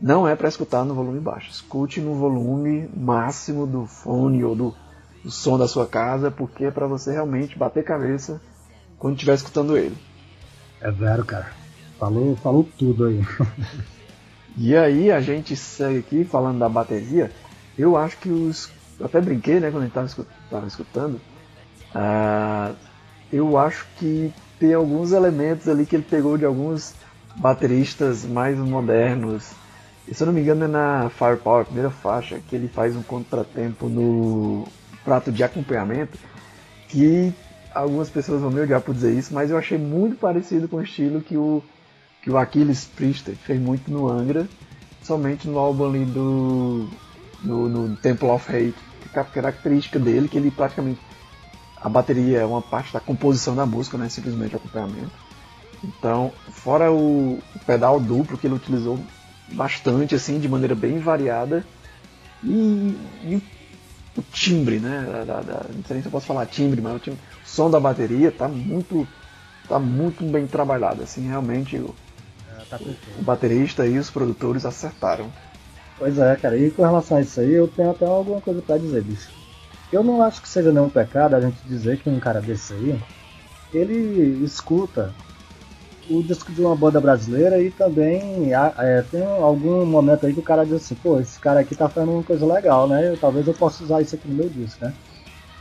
[0.01, 1.51] não é para escutar no volume baixo.
[1.51, 4.75] Escute no volume máximo do fone ou do,
[5.23, 8.41] do som da sua casa, porque é para você realmente bater cabeça
[8.97, 9.95] quando estiver escutando ele.
[10.81, 11.51] É vero, cara.
[11.99, 13.19] Falou, falou tudo aí.
[14.57, 17.31] E aí a gente segue aqui falando da bateria.
[17.77, 18.69] Eu acho que os.
[18.99, 21.21] Eu até brinquei, né, quando a gente tava, escu- tava escutando.
[21.95, 22.73] Ah,
[23.31, 26.93] eu acho que tem alguns elementos ali que ele pegou de alguns
[27.38, 29.49] bateristas mais modernos.
[30.09, 33.03] E se eu não me engano é na Firepower, primeira faixa, que ele faz um
[33.03, 34.67] contratempo no
[35.05, 36.17] prato de acompanhamento.
[36.87, 37.31] Que
[37.73, 40.81] algumas pessoas vão me odiar por dizer isso, mas eu achei muito parecido com o
[40.81, 41.61] estilo que o
[42.23, 44.45] que o Aquiles Priester fez muito no Angra,
[45.01, 46.89] somente no álbum ali do
[47.43, 48.75] no, no Temple of Hate,
[49.13, 50.99] que é a característica dele que ele praticamente
[51.81, 55.11] a bateria é uma parte da composição da música, não é simplesmente acompanhamento.
[55.81, 58.99] Então, fora o pedal duplo que ele utilizou
[59.53, 61.65] bastante assim, de maneira bem variada,
[62.43, 63.35] e, e
[64.17, 65.05] o, timbre, né?
[65.05, 67.47] Da, da- da- não sei nem se eu posso falar timbre, mas o, timbre, o
[67.47, 69.07] som da bateria tá muito
[69.67, 71.93] tá muito bem trabalhado, assim, realmente o,
[72.69, 73.19] tá perfeito.
[73.19, 75.31] o baterista e os produtores acertaram.
[75.97, 78.77] Pois é, cara, e com relação a isso aí, eu tenho até alguma coisa pra
[78.77, 79.31] dizer, bicho.
[79.91, 82.95] Eu não acho que seja nenhum pecado a gente dizer que um cara desse aí,
[83.73, 85.13] ele escuta
[86.09, 90.43] o disco de uma banda brasileira e também é, tem algum momento aí que o
[90.43, 93.15] cara diz assim, pô, esse cara aqui tá fazendo uma coisa legal, né?
[93.21, 94.93] Talvez eu possa usar isso aqui no meu disco, né?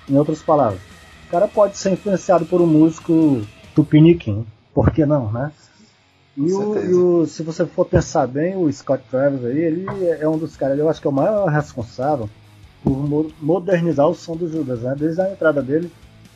[0.08, 0.80] Em outras palavras,
[1.26, 5.52] o cara pode ser influenciado por um músico tupiniquim, por que não, né?
[6.37, 9.87] E, o, e o- se você for pensar bem, o Scott Travis aí, ele
[10.20, 12.30] é um dos caras, eu acho que é o maior responsável
[12.82, 14.94] por mo- modernizar o som do Judas, né?
[14.98, 15.90] Desde a entrada dele,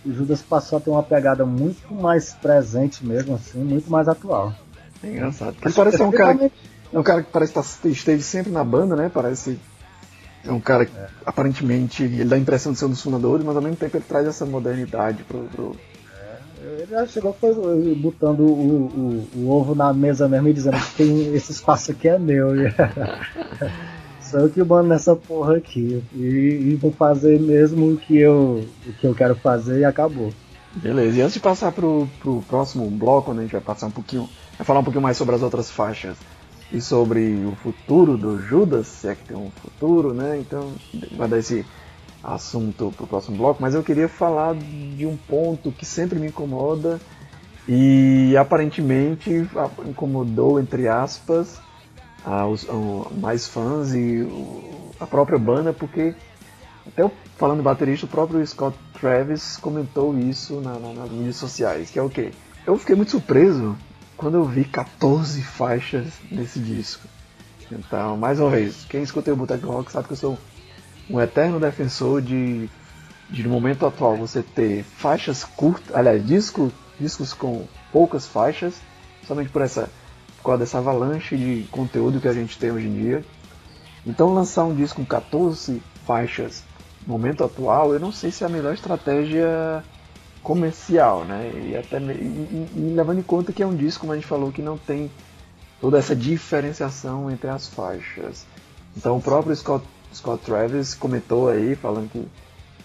[0.04, 4.52] o Judas passou a ter uma pegada muito mais presente mesmo, assim, muito mais atual.
[5.02, 5.56] É engraçado.
[5.64, 6.50] Ele parece ser um cara,
[6.92, 9.10] é um cara que parece estar esteve sempre na banda, né?
[9.12, 9.58] Parece
[10.44, 10.92] é um cara que
[11.24, 14.04] aparentemente ele dá a impressão de ser um dos fundadores, mas ao mesmo tempo ele
[14.08, 15.76] traz essa modernidade pro, pro-
[16.60, 17.54] Ele já chegou foi,
[17.94, 22.08] botando o, o- o ovo na mesa mesmo e dizendo que tem, esse espaço aqui
[22.08, 22.48] é meu.
[24.32, 26.02] Sou eu que mando nessa porra aqui.
[26.14, 26.18] E,
[26.72, 30.32] e vou fazer mesmo o que eu, o que eu quero fazer e acabou.
[30.74, 33.90] Beleza, e antes de passar pro, pro próximo bloco, onde a gente vai passar um
[33.90, 36.16] pouquinho, vai falar um pouquinho mais sobre as outras faixas
[36.72, 40.38] e sobre o futuro do Judas, se é que tem um futuro, né?
[40.38, 40.72] Então
[41.14, 41.66] vai dar esse
[42.24, 46.98] assunto pro próximo bloco, mas eu queria falar de um ponto que sempre me incomoda
[47.68, 49.46] e aparentemente
[49.86, 51.60] incomodou, entre aspas,
[52.24, 54.26] a- os a- mais fãs e
[55.00, 56.14] a própria banda, porque
[56.86, 61.90] até falando de baterista, o próprio Scott Travis comentou isso na- na- nas mídias sociais,
[61.90, 62.32] que é o quê?
[62.66, 63.76] Eu fiquei muito surpreso
[64.16, 67.06] quando eu vi 14 faixas nesse disco.
[67.70, 70.38] Então, mais uma vez, quem escuta o Boteco Rock sabe que eu sou
[71.10, 72.68] um eterno defensor de,
[73.30, 78.74] de no momento atual você ter faixas curtas, aliás, disco, discos com poucas faixas,
[79.26, 79.88] somente por essa
[80.42, 83.24] por causa dessa avalanche de conteúdo que a gente tem hoje em dia.
[84.04, 86.64] Então lançar um disco com 14 faixas
[87.06, 89.84] no momento atual, eu não sei se é a melhor estratégia
[90.42, 91.50] comercial, né?
[91.70, 94.50] E até e- e- levando em conta que é um disco, como a gente falou,
[94.50, 95.08] que não tem
[95.80, 98.44] toda essa diferenciação entre as faixas.
[98.96, 102.26] Então o próprio Scott, Scott Travis comentou aí, falando que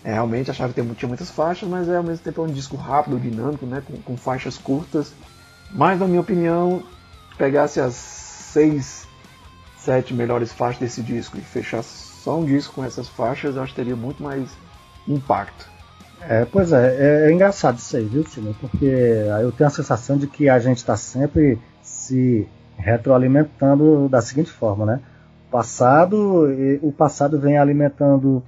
[0.03, 2.75] é, realmente achava que tinha muitas faixas, mas é ao mesmo tempo é um disco
[2.75, 3.81] rápido, dinâmico, né?
[3.85, 5.11] Com, com faixas curtas.
[5.71, 6.83] Mas na minha opinião,
[7.37, 9.07] pegasse as seis,
[9.77, 13.73] sete melhores faixas desse disco e fechasse só um disco com essas faixas, eu acho
[13.73, 14.49] que teria muito mais
[15.07, 15.69] impacto.
[16.21, 18.55] É, pois é, é, é engraçado isso aí, viu, Silvio?
[18.59, 24.51] Porque eu tenho a sensação de que a gente está sempre se retroalimentando da seguinte
[24.51, 24.99] forma, né?
[25.47, 26.47] O passado,
[26.81, 28.43] o passado vem alimentando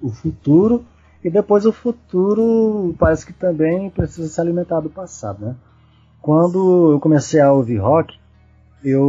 [0.00, 0.84] o futuro
[1.24, 5.56] e depois o futuro parece que também precisa se alimentar do passado, né?
[6.20, 8.16] Quando eu comecei a ouvir rock,
[8.84, 9.02] eu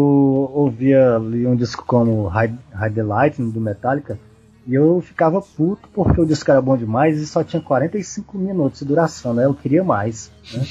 [0.54, 4.18] ouvia ali um disco como Hide, Hide the Lightning do Metallica
[4.66, 8.80] e eu ficava puto porque o disco era bom demais e só tinha 45 minutos
[8.80, 9.46] de duração, né?
[9.46, 10.32] Eu queria mais.
[10.54, 10.66] Né?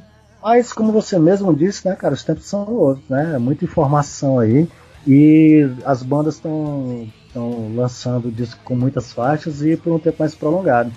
[0.42, 3.34] Mas como você mesmo disse, né, cara, os tempos são outros, né?
[3.34, 4.68] É muita informação aí
[5.06, 10.34] e as bandas estão estão lançando disco com muitas faixas e por um tempo mais
[10.34, 10.90] prolongado.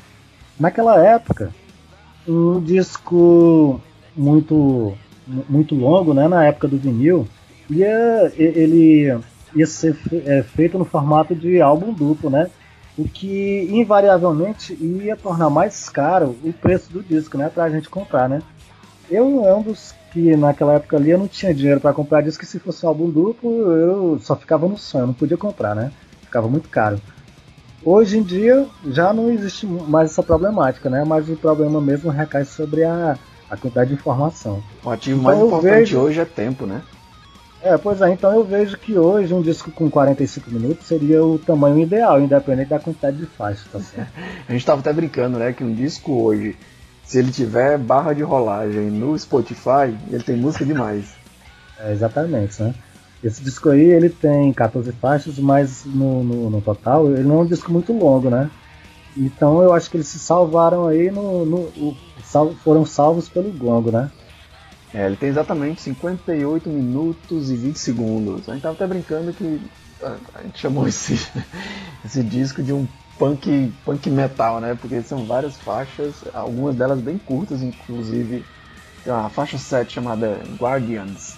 [0.58, 1.52] Naquela época,
[2.28, 3.82] um disco
[4.16, 4.94] muito
[5.48, 7.28] muito longo, né, na época do vinil,
[7.70, 9.18] ia ele
[9.56, 12.50] ia ser é, feito no formato de álbum duplo, né?
[12.98, 18.28] O que invariavelmente ia tornar mais caro o preço do disco, né, pra gente comprar,
[18.28, 18.42] né?
[19.10, 22.44] Eu é um dos que naquela época ali eu não tinha dinheiro para comprar disco
[22.44, 25.92] e se fosse um álbum duplo eu só ficava no sonho, não podia comprar, né?
[26.24, 27.02] Ficava muito caro.
[27.84, 31.04] Hoje em dia já não existe mais essa problemática, né?
[31.06, 33.18] Mas o problema mesmo recai sobre a,
[33.50, 34.62] a quantidade de informação.
[34.84, 36.82] O ativo Então mais importante vejo- hoje é tempo, né?
[37.62, 41.38] É, pois é, então eu vejo que hoje um disco com 45 minutos seria o
[41.38, 44.12] tamanho ideal, independente da quantidade de faixas, tá certo?
[44.48, 45.52] A gente tava até brincando, né?
[45.52, 46.56] Que um disco hoje,
[47.04, 51.06] se ele tiver barra de rolagem no Spotify, ele tem música demais.
[51.82, 52.74] É, exatamente, né?
[53.24, 57.44] Esse disco aí, ele tem 14 faixas, mas no, no, no total, ele não é
[57.44, 58.50] um disco muito longo, né?
[59.16, 61.46] Então eu acho que eles se salvaram aí no...
[61.46, 64.12] no o- sal- foram salvos pelo gongo, né?
[64.94, 68.50] É, ele tem exatamente 58 minutos e 20 segundos.
[68.50, 69.62] A gente tava até brincando que
[70.02, 71.14] a, a gente chamou esse,
[72.04, 74.76] esse disco de um punk, punk metal, né?
[74.80, 78.44] Porque são várias faixas, algumas delas bem curtas, inclusive
[79.04, 81.36] tem uma faixa 7 chamada Guardians.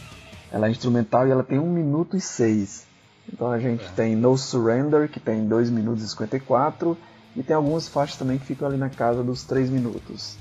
[0.51, 2.85] Ela é instrumental e ela tem 1 minuto e 6.
[3.31, 6.97] Então a gente tem No Surrender, que tem 2 minutos e 54,
[7.35, 10.37] e tem algumas faixas também que ficam ali na casa dos 3 minutos.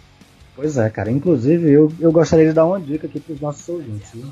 [0.61, 1.11] Pois é, cara.
[1.11, 4.11] Inclusive, eu, eu gostaria de dar uma dica aqui para os nossos ouvintes.
[4.13, 4.27] Viu?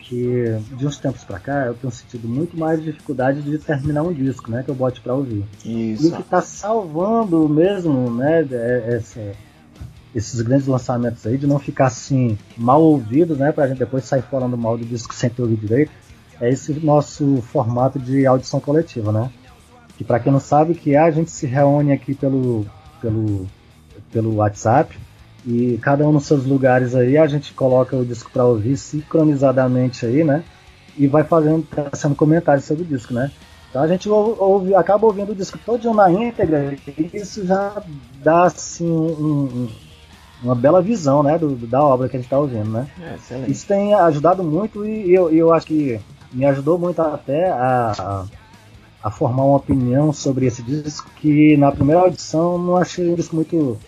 [0.00, 4.12] Que de uns tempos pra cá eu tenho sentido muito mais dificuldade de terminar um
[4.12, 4.64] disco, né?
[4.64, 5.44] Que eu bote pra ouvir.
[5.64, 6.08] E Isso.
[6.12, 8.44] o que tá salvando mesmo, né?
[8.50, 9.32] é- essa-
[10.12, 13.52] esses grandes lançamentos aí, de não ficar assim mal ouvido, né?
[13.52, 15.92] Pra gente depois sair falando mal do disco sem ter ouvido direito,
[16.40, 19.30] é esse nosso formato de audição coletiva, né?
[19.96, 22.66] Que pra quem não sabe, que é, a gente se reúne aqui pelo,
[23.00, 23.46] pelo,
[24.10, 24.98] pelo WhatsApp
[25.46, 30.04] e cada um nos seus lugares aí a gente coloca o disco para ouvir sincronizadamente
[30.06, 30.42] aí, né?
[30.96, 33.30] E vai fazendo, trazendo comentários sobre o disco, né?
[33.70, 37.80] Então a gente ouve, acaba ouvindo o disco todo na íntegra e isso já
[38.22, 39.68] dá assim um- um-
[40.42, 42.86] uma bela visão, né, do, da obra que a gente está ouvindo, né?
[43.00, 43.50] É.
[43.50, 46.00] Isso tem ajudado muito e eu, eu acho que
[46.32, 48.24] me ajudou muito até a, a,
[49.04, 53.36] a formar uma opinião sobre esse disco que na primeira audição não achei um disco
[53.36, 53.78] muito.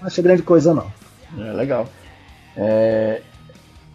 [0.00, 0.86] não achei grande coisa não.
[1.38, 1.86] É legal.
[2.56, 3.22] É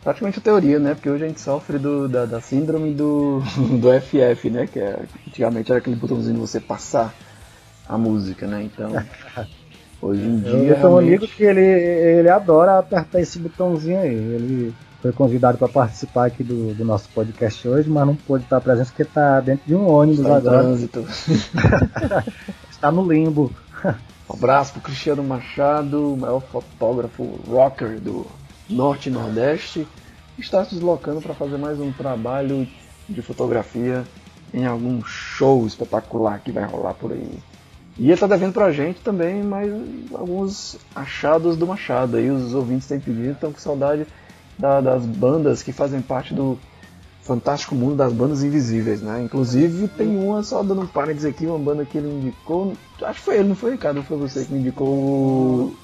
[0.04, 0.94] praticamente a teoria, né?
[0.94, 3.42] Porque hoje a gente sofre do, da, da síndrome do,
[3.82, 4.68] do FF, né?
[4.72, 7.14] Que é, antigamente era aquele botãozinho de você passar
[7.90, 8.64] a música, né?
[8.64, 8.92] Então,
[10.02, 10.50] hoje em dia.
[10.52, 14.14] Eu, eu tenho um realmente- amigo que ele, ele adora apertar esse botãozinho aí.
[14.14, 18.62] Ele foi convidado para participar aqui do, do nosso podcast hoje, mas não pôde estar
[18.62, 20.60] presente porque está dentro de um ônibus Está agora.
[20.64, 21.06] trânsito.
[22.72, 23.52] Está no limbo.
[24.30, 28.26] Um abraço pro Cristiano Machado, o maior fotógrafo rocker do
[28.70, 29.88] Norte e Nordeste,
[30.36, 32.68] que está se deslocando para fazer mais um trabalho
[33.08, 34.04] de fotografia
[34.54, 37.38] em algum show espetacular que vai rolar por aí.
[37.98, 39.72] E ele tá devendo pra gente também mais
[40.14, 42.18] alguns achados do Machado.
[42.18, 44.06] Aí os ouvintes têm pedido, estão com saudade
[44.58, 46.58] da- das bandas que fazem parte do
[47.26, 49.22] fantástico mundo das bandas invisíveis, né?
[49.24, 52.74] Inclusive tem uma, só dando um parênteses aqui, uma banda que ele indicou.
[53.02, 54.04] Acho que foi ele, não foi, Ricardo?
[54.04, 55.76] Foi você que me indicou o,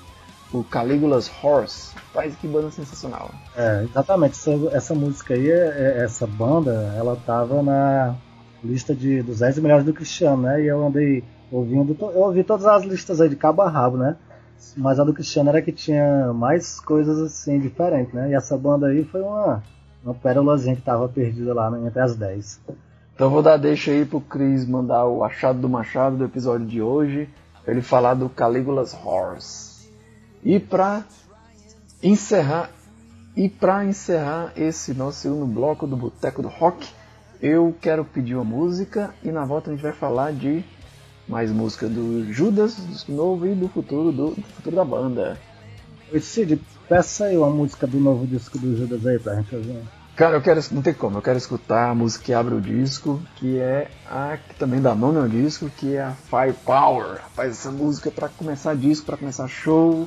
[0.54, 1.96] o Caligula's Horse.
[2.14, 3.32] Faz que banda sensacional.
[3.56, 4.34] É, exatamente.
[4.34, 8.16] Essa, essa música aí, é- é- essa banda, ela tava na
[8.64, 10.62] lista de, dos 10 melhores do Cristiano, né?
[10.62, 11.98] E eu andei ouvindo.
[12.14, 14.16] Eu ouvi todas as listas aí de cabo a rabo, né?
[14.78, 18.30] Mas a do Cristiano era que tinha mais coisas assim diferentes, né?
[18.30, 19.64] E essa banda aí foi uma,
[20.04, 22.62] uma pérolazinha que tava perdida lá né, entre as 10.
[23.14, 26.82] Então vou dar deixa aí pro Cris mandar o achado do Machado do episódio de
[26.82, 27.30] hoje,
[27.68, 29.90] ele falar do Caligula's Horse.
[30.44, 31.04] E pra
[32.02, 32.72] encerrar
[33.36, 36.90] e para encerrar esse nosso segundo bloco do Boteco do Rock,
[37.42, 40.64] eu quero pedir uma música e na volta a gente vai falar de
[41.28, 45.40] mais música do Judas, do novo e do futuro do, do futuro da banda.
[46.14, 49.82] Oi, Cid, peça aí uma música do novo disco do Judas aí pra gente ouvir.
[50.14, 53.22] Cara, eu quero, não tem como, eu quero escutar a música que abre o disco,
[53.38, 57.22] que é a que também dá nome ao disco, que é a Firepower.
[57.22, 60.06] Rapaz, essa música é pra começar disco, pra começar show,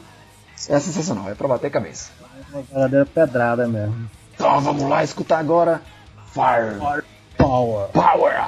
[0.69, 2.11] é sensacional, é pra bater cabeça.
[2.53, 4.11] Uma verdadeira pedrada mesmo.
[4.35, 5.81] Então vamos lá escutar agora
[6.35, 6.79] Fire
[7.39, 7.89] Power.
[7.93, 8.45] Power.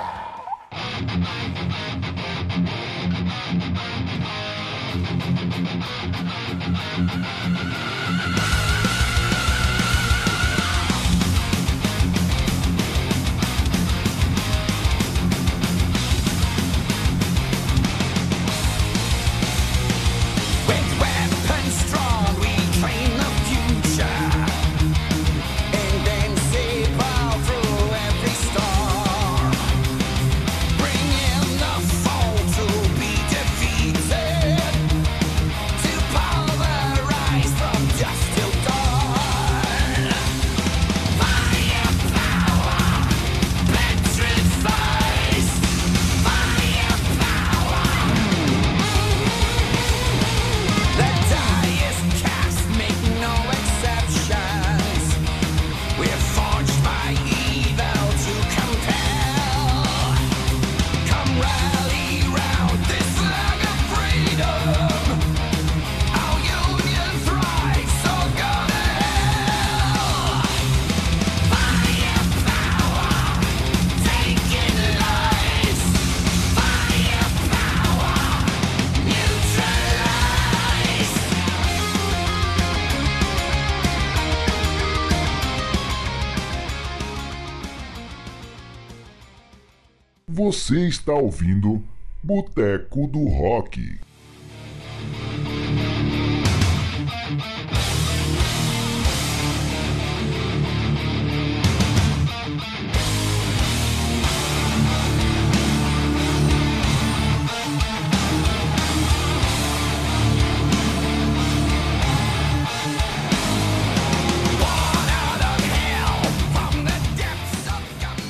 [90.46, 91.82] Você está ouvindo
[92.22, 93.98] Boteco do Rock.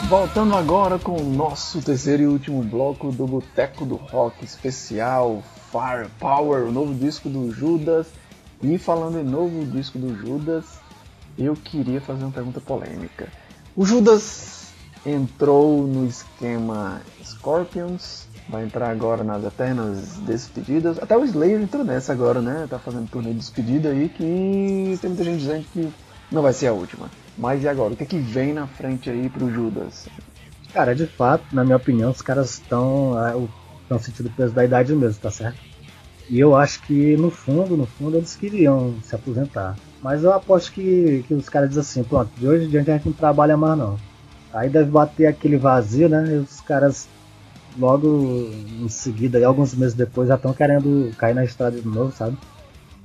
[0.09, 5.42] Voltando agora com o nosso terceiro e último bloco do Boteco do Rock especial
[5.73, 8.07] Firepower, o novo disco do Judas.
[8.62, 10.64] E falando em novo disco do Judas,
[11.37, 13.27] eu queria fazer uma pergunta polêmica.
[13.75, 14.69] O Judas
[15.05, 21.03] entrou no esquema Scorpions, vai entrar agora nas Eternas Despedidas.
[21.03, 22.69] Até o Slayer entrou nessa agora, né?
[22.71, 25.92] Tá fazendo turnê de despedida aí que tem muita gente dizendo que
[26.31, 27.11] não vai ser a última.
[27.37, 27.92] Mas e agora?
[27.92, 30.09] O que é que vem na frente aí pro Judas?
[30.72, 33.14] Cara, de fato, na minha opinião, os caras estão
[33.83, 35.59] estão sentindo o peso da idade mesmo, tá certo?
[36.29, 39.77] E eu acho que no fundo, no fundo, eles queriam se aposentar.
[40.03, 42.96] Mas eu aposto que, que os caras dizem assim, pronto, de hoje em diante a
[42.96, 43.96] gente não trabalha mais não.
[44.53, 46.25] Aí deve bater aquele vazio, né?
[46.35, 47.09] E os caras
[47.79, 52.37] logo em seguida, alguns meses depois, já estão querendo cair na estrada de novo, sabe?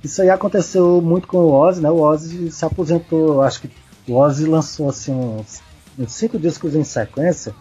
[0.02, 1.90] Isso aí aconteceu muito com o Ozzy, né?
[1.90, 3.70] O Ozzy se aposentou, acho que
[4.08, 5.60] o Ozzy lançou assim uns,
[5.98, 7.54] uns cinco discos em sequência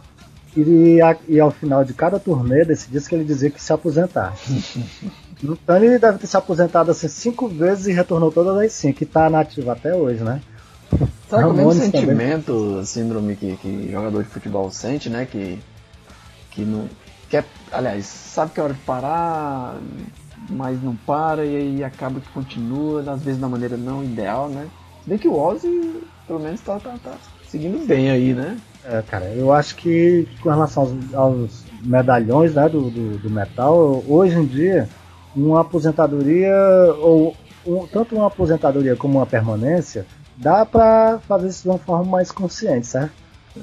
[0.56, 4.34] e, e ao final de cada turnê desse disco ele dizia que se aposentar.
[5.42, 9.06] então ele deve ter se aposentado assim cinco vezes e retornou todas as cinco, e
[9.06, 10.42] tá nativo até hoje, né?
[11.30, 12.02] Que é o mesmo Ramones também.
[12.02, 15.26] sentimento, síndrome que, que jogador de futebol sente, né?
[15.26, 15.60] Que,
[16.52, 16.90] que não
[17.30, 19.80] quer, aliás, sabe que é hora de parar,
[20.50, 24.68] mas não para e aí acaba que continua, às vezes da maneira não ideal, né?
[25.04, 27.14] Se bem que o Ozzy, pelo menos, tá, tá, tá
[27.48, 28.58] seguindo bem aí, né?
[28.84, 34.04] É, cara, eu acho que com relação aos, aos medalhões né, do, do, do metal,
[34.08, 34.88] hoje em dia,
[35.36, 36.54] uma aposentadoria,
[37.00, 40.06] ou um- tanto uma aposentadoria como uma permanência,
[40.38, 43.12] dá pra fazer isso de uma forma mais consciente, certo?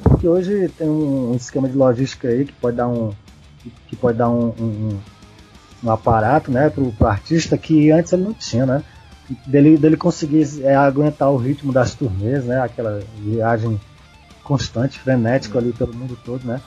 [0.03, 3.13] Porque hoje tem um esquema de logística aí que pode dar um,
[3.89, 4.99] que pode dar um, um,
[5.83, 8.83] um aparato né, pro, pro artista que antes ele não tinha, né?
[9.47, 12.61] Dele, dele conseguir é, aguentar o ritmo das turnês, né?
[12.61, 13.79] Aquela viagem
[14.43, 16.61] constante, frenético ali pelo mundo todo, né?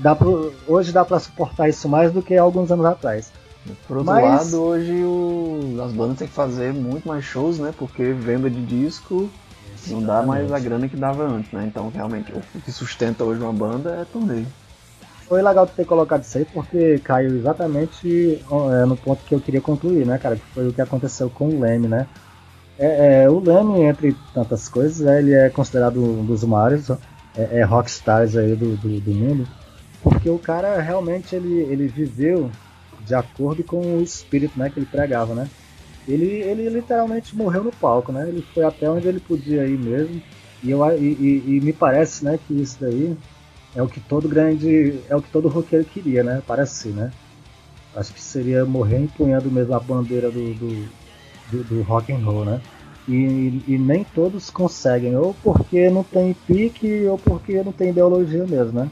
[0.00, 3.30] Dá pro, hoje dá pra suportar isso mais do que alguns anos atrás.
[3.86, 7.74] Por outro Mas- lado, hoje o- as bandas têm que fazer muito mais shows, né?
[7.76, 9.28] Porque venda de disco
[9.88, 11.64] não dá mais a grana que dava antes, né?
[11.66, 14.44] Então, realmente, o que sustenta hoje uma banda é turnê.
[15.28, 18.38] Foi legal ter colocado isso aí porque caiu exatamente
[18.80, 20.36] é, no ponto que eu queria concluir, né, cara?
[20.36, 22.06] Que foi o que aconteceu com o Leme, né?
[22.78, 26.96] É, é, o Leme, entre tantas coisas, né, ele é considerado um dos maiores é,
[27.58, 29.46] é, rockstars aí do, do, do mundo,
[30.02, 32.50] porque o cara realmente ele, ele viveu
[33.00, 35.48] de acordo com o espírito né, que ele pregava, né?
[36.06, 38.28] Ele, ele literalmente morreu no palco, né?
[38.28, 40.22] Ele foi até onde ele podia ir mesmo.
[40.62, 43.16] E, eu, e, e- e me parece né, que isso daí
[43.76, 44.98] é o que todo grande.
[45.08, 46.42] É o que todo roqueiro queria, né?
[46.46, 47.12] Parece, né?
[47.94, 50.88] Acho que seria morrer empunhando mesmo a bandeira do, do,
[51.50, 52.60] do, do rock and roll, né?
[53.08, 58.44] E, e nem todos conseguem, ou porque não tem pique, ou porque não tem ideologia
[58.44, 58.90] mesmo, né?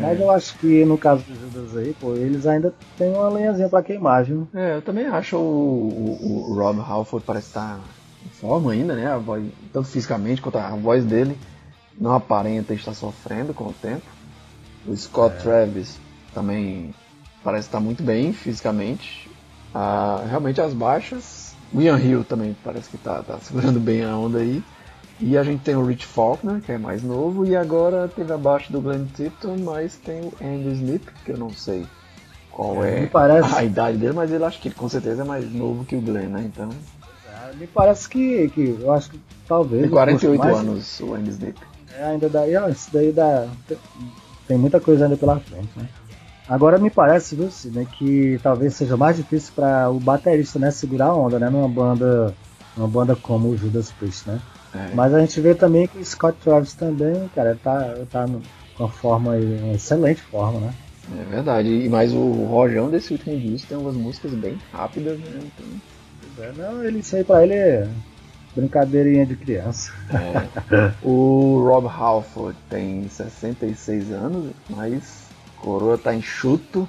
[0.00, 3.68] Mas eu acho que no caso dos Judas aí, pô, eles ainda têm uma lenhazinha
[3.68, 4.46] pra queimar, viu?
[4.54, 7.80] É, eu também acho o, o, o Rob Halford parece estar
[8.24, 9.06] em forma ainda, né?
[9.06, 11.36] A voz, tanto fisicamente quanto a voz dele
[12.00, 14.02] não aparenta estar sofrendo com o tempo.
[14.86, 15.98] O Scott Travis
[16.32, 16.94] também
[17.44, 19.30] parece estar muito bem fisicamente.
[19.74, 21.54] Ah, realmente as baixas.
[21.72, 24.62] O Ian Hill também parece que está segurando bem a onda aí.
[25.20, 28.70] E a gente tem o Rich Faulkner, que é mais novo, e agora teve abaixo
[28.72, 31.84] do Glenn Tipton, mas tem o Andy Snip, que eu não sei
[32.52, 35.24] qual É, é parece- a idade dele, mas ele acho que ele com certeza é
[35.24, 36.44] mais novo que o Glenn, né?
[36.46, 36.70] Então,
[37.34, 39.82] Ah, Me parece que, que eu acho que talvez.
[39.82, 41.58] tem o 48 curso mais- anos o Andy Snip.
[41.98, 43.48] É, ainda dá, ah, isso daí dá.
[44.46, 45.88] Tem muita coisa ainda pela frente, né?
[46.48, 51.06] Agora me parece, viu, Sidney, que talvez seja mais difícil para o baterista, né, segurar
[51.06, 52.34] a onda, né, numa banda,
[52.74, 54.40] numa banda como o Judas Priest, né?
[54.74, 54.94] É.
[54.94, 58.24] Mas a gente vê também que o Scott Travis também, cara, tá, tá
[58.76, 60.72] com uma forma uma excelente forma, né?
[61.20, 61.68] É verdade.
[61.68, 65.40] E mais o Rojão desse último disco tem umas músicas bem rápidas, né?
[65.42, 67.88] Então, É, Não, ele, isso aí pra ele é
[68.58, 69.92] brincadeirinha de criança.
[71.02, 76.88] o Rob Halford tem 66 anos, mas coroa tá enxuto.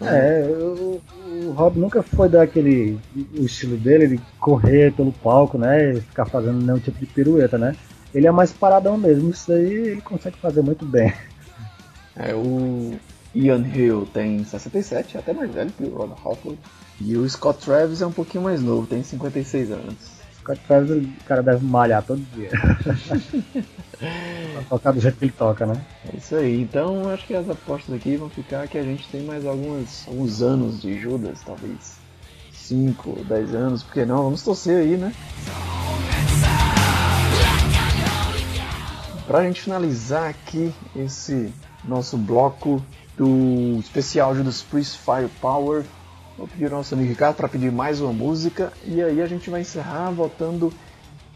[0.00, 1.00] É, o,
[1.46, 2.98] o Rob nunca foi daquele.
[3.38, 5.92] O estilo dele de correr pelo palco, né?
[5.92, 7.76] E ficar fazendo nenhum tipo de pirueta, né?
[8.14, 9.30] Ele é mais paradão mesmo.
[9.30, 11.12] Isso daí ele consegue fazer muito bem.
[12.16, 12.94] É, o
[13.34, 16.58] Ian Hill tem 67, até mais velho que o Rob Halford.
[17.00, 19.94] E o Scott Travis é um pouquinho mais novo, tem 56 anos.
[20.44, 22.50] O cara deve malhar todo dia.
[23.98, 25.80] pra tocar do jeito que ele toca, né?
[26.12, 29.22] É isso aí, então acho que as apostas aqui vão ficar que a gente tem
[29.22, 31.96] mais algumas, alguns anos de Judas, talvez
[32.52, 34.24] 5 ou 10 anos, porque não?
[34.24, 35.12] Vamos torcer aí, né?
[39.26, 41.52] Pra gente finalizar aqui esse
[41.84, 42.84] nosso bloco
[43.16, 45.84] do especial Judas Priest Firepower,
[46.42, 49.48] vou pedir ao nosso amigo Ricardo para pedir mais uma música e aí a gente
[49.48, 50.72] vai encerrar voltando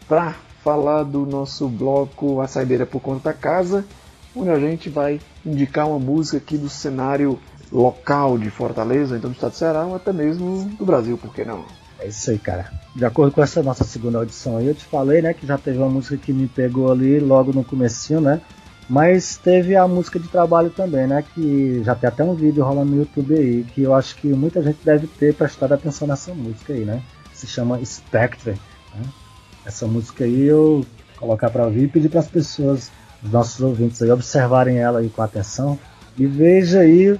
[0.05, 3.85] para falar do nosso bloco A Saideira por Conta Casa,
[4.35, 7.39] onde a gente vai indicar uma música aqui do cenário
[7.71, 11.45] local de Fortaleza, então do estado do Ceará, ou até mesmo do Brasil, por que
[11.45, 11.63] não?
[12.01, 12.69] É isso aí, cara.
[12.93, 15.77] De acordo com essa nossa segunda audição aí, eu te falei, né, que já teve
[15.77, 18.41] uma música que me pegou ali logo no comecinho, né?
[18.89, 21.23] Mas teve a música de trabalho também, né?
[21.33, 24.63] Que já tem até um vídeo rolando no YouTube aí, que eu acho que muita
[24.63, 27.01] gente deve ter prestado atenção nessa música aí, né?
[27.33, 28.51] Se chama Spectre.
[28.95, 29.03] Né?
[29.65, 30.85] Essa música aí eu
[31.17, 32.89] colocar para ouvir e pedir para as pessoas,
[33.21, 35.77] os nossos ouvintes aí, observarem ela aí com atenção
[36.17, 37.19] e veja aí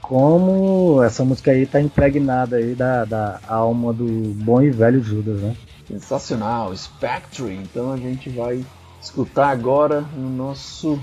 [0.00, 5.40] como essa música aí tá impregnada aí da, da alma do bom e velho Judas,
[5.40, 5.56] né?
[5.86, 7.54] Sensacional, Spectre.
[7.54, 8.64] Então a gente vai
[9.00, 11.00] escutar agora no nosso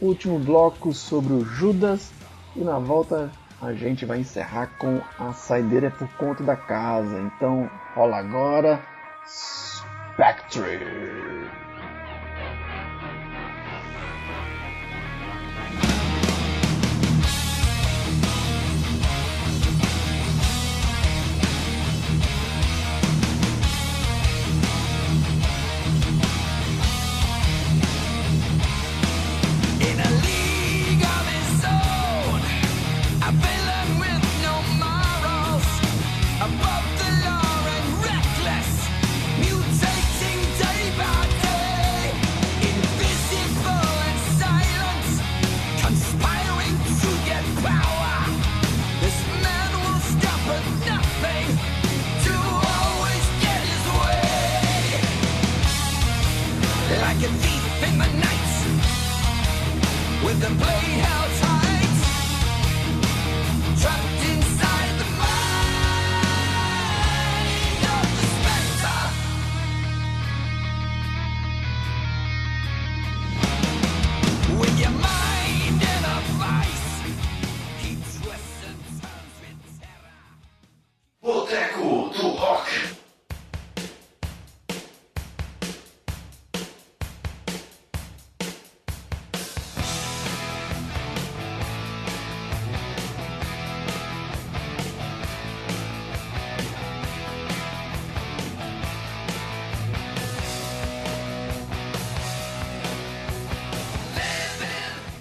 [0.00, 2.12] último bloco sobre o Judas
[2.54, 3.30] e na volta
[3.60, 7.20] a gente vai encerrar com a saideira por conta da casa.
[7.20, 8.80] Então rola agora
[9.26, 11.29] Spectre.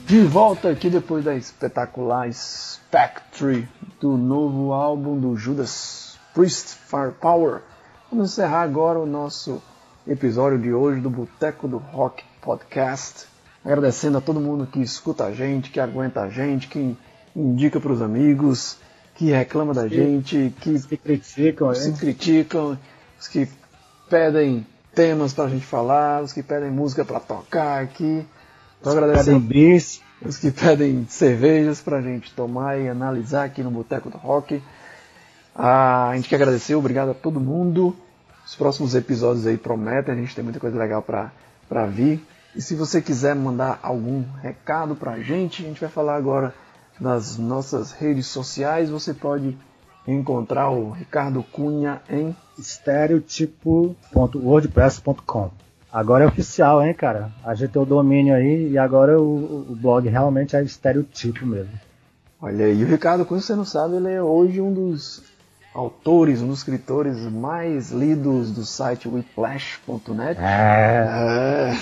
[0.10, 3.70] De volta aqui depois da espetacular Spectre
[4.01, 7.62] do novo álbum do Judas Priest Firepower.
[8.12, 9.62] Vamos encerrar agora o nosso
[10.07, 13.28] episódio de hoje do Boteco do Rock Podcast.
[13.64, 16.97] Agradecendo a todo mundo que escuta a gente, que aguenta a gente, que
[17.36, 18.80] indica para os amigos,
[19.14, 21.95] que reclama da gente, que Que criticam, se hein?
[21.95, 22.80] criticam,
[23.20, 23.47] os que
[24.10, 28.26] pedem temas pra gente falar, os que pedem música pra tocar aqui.
[28.80, 30.01] Então agradecer Pedem bis.
[30.25, 34.61] os que pedem cervejas pra gente tomar e analisar aqui no Boteco do Rock.
[35.55, 37.95] Ah, a gente quer agradecer, obrigado a todo mundo.
[38.45, 41.32] Os próximos episódios aí prometem, a gente tem muita coisa legal pra,
[41.67, 42.25] pra vir.
[42.55, 46.53] E se você quiser mandar algum recado pra gente, a gente vai falar agora
[46.99, 48.89] nas nossas redes sociais.
[48.89, 49.57] Você pode
[50.07, 55.51] encontrar o Ricardo Cunha em estereotipo.wordpress.com.
[55.91, 57.31] Agora é oficial, hein, cara?
[57.43, 61.73] Ajeitei o domínio aí e agora o, o blog realmente é estereotipo mesmo.
[62.39, 65.23] Olha aí, o Ricardo Cunha, você não sabe, ele é hoje um dos
[65.73, 70.39] autores, um dos escritores mais lidos do site whiplash.net.
[70.39, 71.73] É.
[71.73, 71.75] É.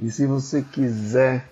[0.00, 1.44] e se você quiser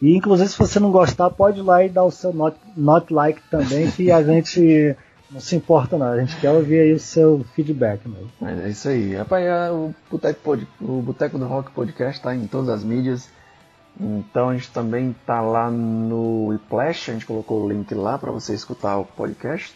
[0.00, 3.12] E inclusive se você não gostar, pode ir lá e dar o seu not, not
[3.12, 4.96] like também, que a gente
[5.30, 8.30] não se importa não, a gente quer ouvir aí o seu feedback mesmo.
[8.40, 9.14] Mas é isso aí.
[9.14, 13.28] Rapaz, é, o Boteco, Pod- o Boteco do Rock Podcast está em todas as mídias.
[14.00, 18.30] Então a gente também tá lá no Whiplash, a gente colocou o link lá para
[18.30, 19.74] você escutar o podcast.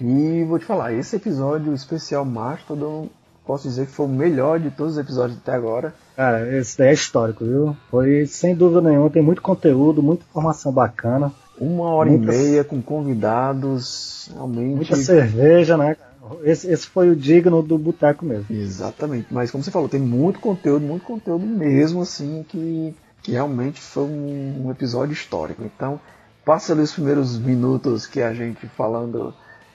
[0.00, 3.08] E vou te falar, esse episódio especial Mastodon,
[3.46, 5.94] posso dizer que foi o melhor de todos os episódios até agora.
[6.16, 7.76] Cara, esse daí é histórico, viu?
[7.90, 11.32] Foi sem dúvida nenhuma, tem muito conteúdo, muita informação bacana,
[11.62, 14.74] Uma hora Muitas- e meia com convidados, realmente.
[14.76, 15.96] muita cerveja, né?
[16.44, 18.46] Esse, esse foi o digno do boteco mesmo.
[18.50, 23.80] Exatamente, mas como você falou, tem muito conteúdo, muito conteúdo mesmo, assim, que, que realmente
[23.80, 25.62] foi um, um episódio histórico.
[25.64, 26.00] Então,
[26.44, 29.32] passa ali os primeiros minutos que a gente falando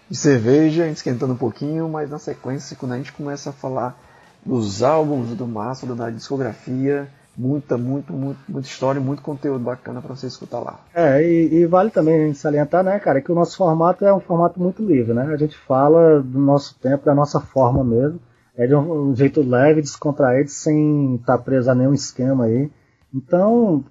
[0.09, 3.53] de cerveja, a gente esquentando um pouquinho, mas na sequência, quando a gente começa a
[3.53, 3.97] falar
[4.45, 10.01] dos álbuns do Mastodon, da discografia, muita, muito, muito, muita história, e muito conteúdo bacana
[10.01, 10.79] para você escutar lá.
[10.93, 14.59] É, e, e vale também salientar, né, cara, que o nosso formato é um formato
[14.59, 15.23] muito livre, né?
[15.31, 18.19] A gente fala do nosso tempo, da nossa forma mesmo.
[18.57, 22.71] É de um, um jeito leve, descontraído, sem estar preso a nenhum esquema aí.
[23.13, 23.83] Então,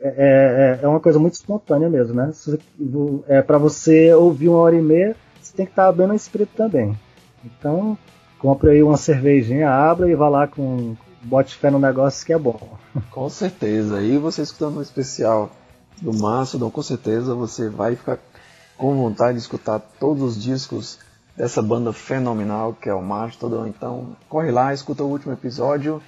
[0.00, 2.30] é, é, é uma coisa muito espontânea mesmo, né?
[3.26, 6.52] É para você ouvir uma hora e meia, você tem que estar bem no espírito
[6.56, 6.96] também.
[7.44, 7.98] Então,
[8.38, 10.94] compre aí uma cervejinha, abra e vá lá com
[11.28, 12.76] bote fé no negócio que é bom.
[13.10, 14.00] Com certeza.
[14.02, 15.50] E você escutando um especial
[16.00, 18.18] do Mastodon, com certeza você vai ficar
[18.76, 20.98] com vontade de escutar todos os discos
[21.36, 23.66] dessa banda fenomenal que é o Mastodon.
[23.66, 26.02] Então, corre lá, escuta o último episódio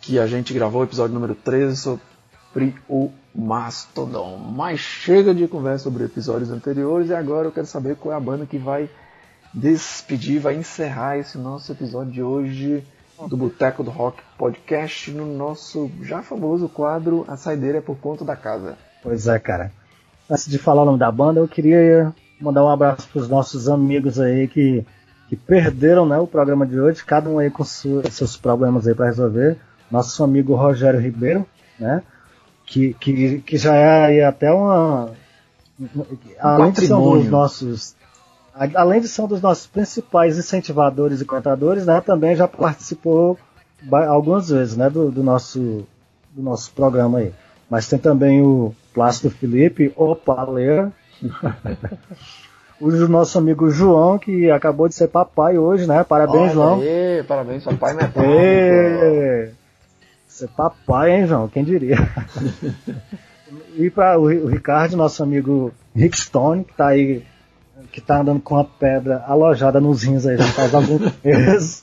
[0.00, 4.38] que a gente gravou, o episódio número 13 sobre o Mastodon.
[4.38, 8.20] Mas chega de conversa sobre episódios anteriores e agora eu quero saber qual é a
[8.20, 8.88] banda que vai
[9.52, 12.84] despedir, vai encerrar esse nosso episódio de hoje
[13.28, 18.24] do Boteco do Rock Podcast no nosso já famoso quadro A Saideira é por Conta
[18.24, 18.76] da Casa.
[19.02, 19.70] Pois é, cara.
[20.30, 23.68] Antes de falar o nome da banda, eu queria mandar um abraço para os nossos
[23.68, 24.84] amigos aí que,
[25.28, 28.94] que perderam né, o programa de hoje, cada um aí com su- seus problemas aí
[28.94, 29.58] para resolver.
[29.90, 31.46] Nosso amigo Rogério Ribeiro,
[31.78, 32.02] né?
[32.64, 35.10] Que, que, que já é aí até uma.
[36.40, 37.94] Além de ser um dos nossos.
[38.54, 42.00] Além de ser um dos nossos principais incentivadores e contadores, né?
[42.00, 43.38] Também já participou
[43.90, 44.90] algumas vezes, né?
[44.90, 45.86] Do, do nosso,
[46.32, 47.32] do nosso programa aí.
[47.70, 50.92] Mas tem também o Plácido Felipe, o Paleira.
[52.80, 56.04] o nosso amigo João, que acabou de ser papai hoje, né?
[56.04, 56.80] Parabéns, Olha João.
[56.80, 57.96] aí, parabéns, papai.
[58.26, 59.50] Ê,
[60.32, 61.46] Ser papai, hein, João?
[61.46, 61.96] Quem diria?
[63.76, 67.22] e para o, o Ricardo, nosso amigo Rick Stone, que tá aí,
[67.90, 70.98] que tá andando com a pedra alojada nos rins aí já faz algum.
[71.24, 71.82] Esse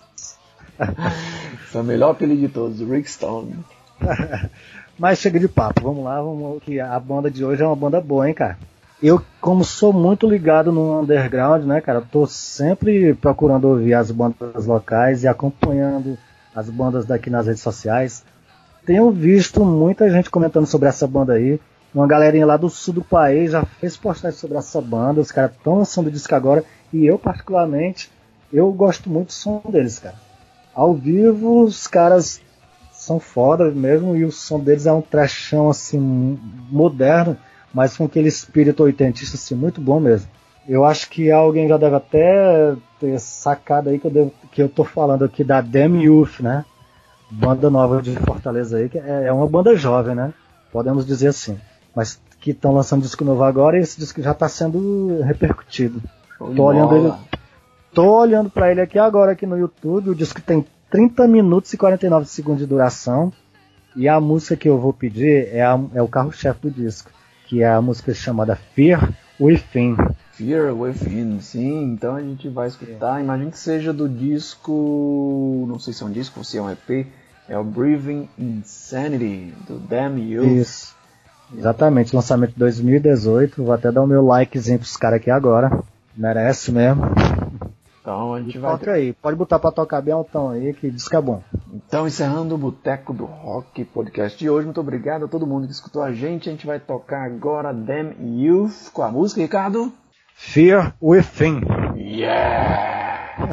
[1.74, 3.56] é o melhor apelido de todos, Rick Stone.
[4.98, 8.02] Mas chega de papo, vamos lá, vamos que a banda de hoje é uma banda
[8.02, 8.58] boa, hein, cara.
[9.02, 14.66] Eu, como sou muito ligado no underground, né, cara, tô sempre procurando ouvir as bandas
[14.66, 16.18] locais e acompanhando
[16.54, 18.26] as bandas daqui nas redes sociais.
[18.86, 21.62] tenho visto muita gente comentando sobre essa banda aí.
[21.94, 25.22] Uma galerinha lá do sul do país já fez postagem sobre essa banda.
[25.22, 26.64] Os caras estão lançando disco agora.
[26.94, 28.12] E eu, particularmente,
[28.54, 30.16] eu gosto muito do som deles, cara.
[30.74, 32.42] Ao vivo, os caras
[32.92, 34.16] são foda mesmo.
[34.16, 37.36] E o som deles é um trashão, assim, moderno.
[37.74, 40.30] Mas com aquele espírito oitentista, assim, muito bom mesmo.
[40.68, 44.70] Eu acho que alguém já deve até ter sacado aí que eu, devo, que eu
[44.70, 46.64] tô falando aqui da Dem Youth, né?
[47.32, 50.32] Banda nova de Fortaleza aí, que é, é uma banda jovem, né?
[50.72, 51.60] Podemos dizer assim.
[52.00, 56.02] Mas que estão lançando disco novo agora e esse disco já está sendo repercutido.
[56.38, 57.20] Show Tô olhando bola.
[57.32, 57.40] ele,
[57.94, 60.12] tô olhando para ele aqui agora aqui no YouTube.
[60.12, 63.34] O disco tem 30 minutos e 49 segundos de duração.
[63.96, 67.12] E a música que eu vou pedir é, a- é o carro-chefe do disco,
[67.48, 69.98] que é a música chamada Fear Within.
[70.32, 73.20] Fear Within, sim, então a gente vai escutar.
[73.22, 75.66] Imagino que seja do disco.
[75.68, 77.08] Não sei se é um disco ou se é um EP.
[77.50, 80.46] É o Breathing Insanity, do Damn You.
[80.46, 80.96] Isso.
[81.56, 83.64] Exatamente, lançamento de 2018.
[83.64, 85.82] Vou até dar o meu likezinho pros caras aqui agora.
[86.16, 87.04] Merece mesmo.
[88.02, 88.72] Então a gente vai.
[88.72, 91.44] Toca aí, pode botar pra tocar bem altão aí, que disco é bom.
[91.74, 94.66] Então, encerrando o Boteco do Rock podcast de hoje.
[94.66, 96.50] Muito obrigado a todo mundo que escutou a gente.
[96.50, 99.94] A gente vai tocar agora Damn Youth com a música, Ricardo.
[100.36, 101.62] Fear Within.
[101.96, 103.50] Yeah!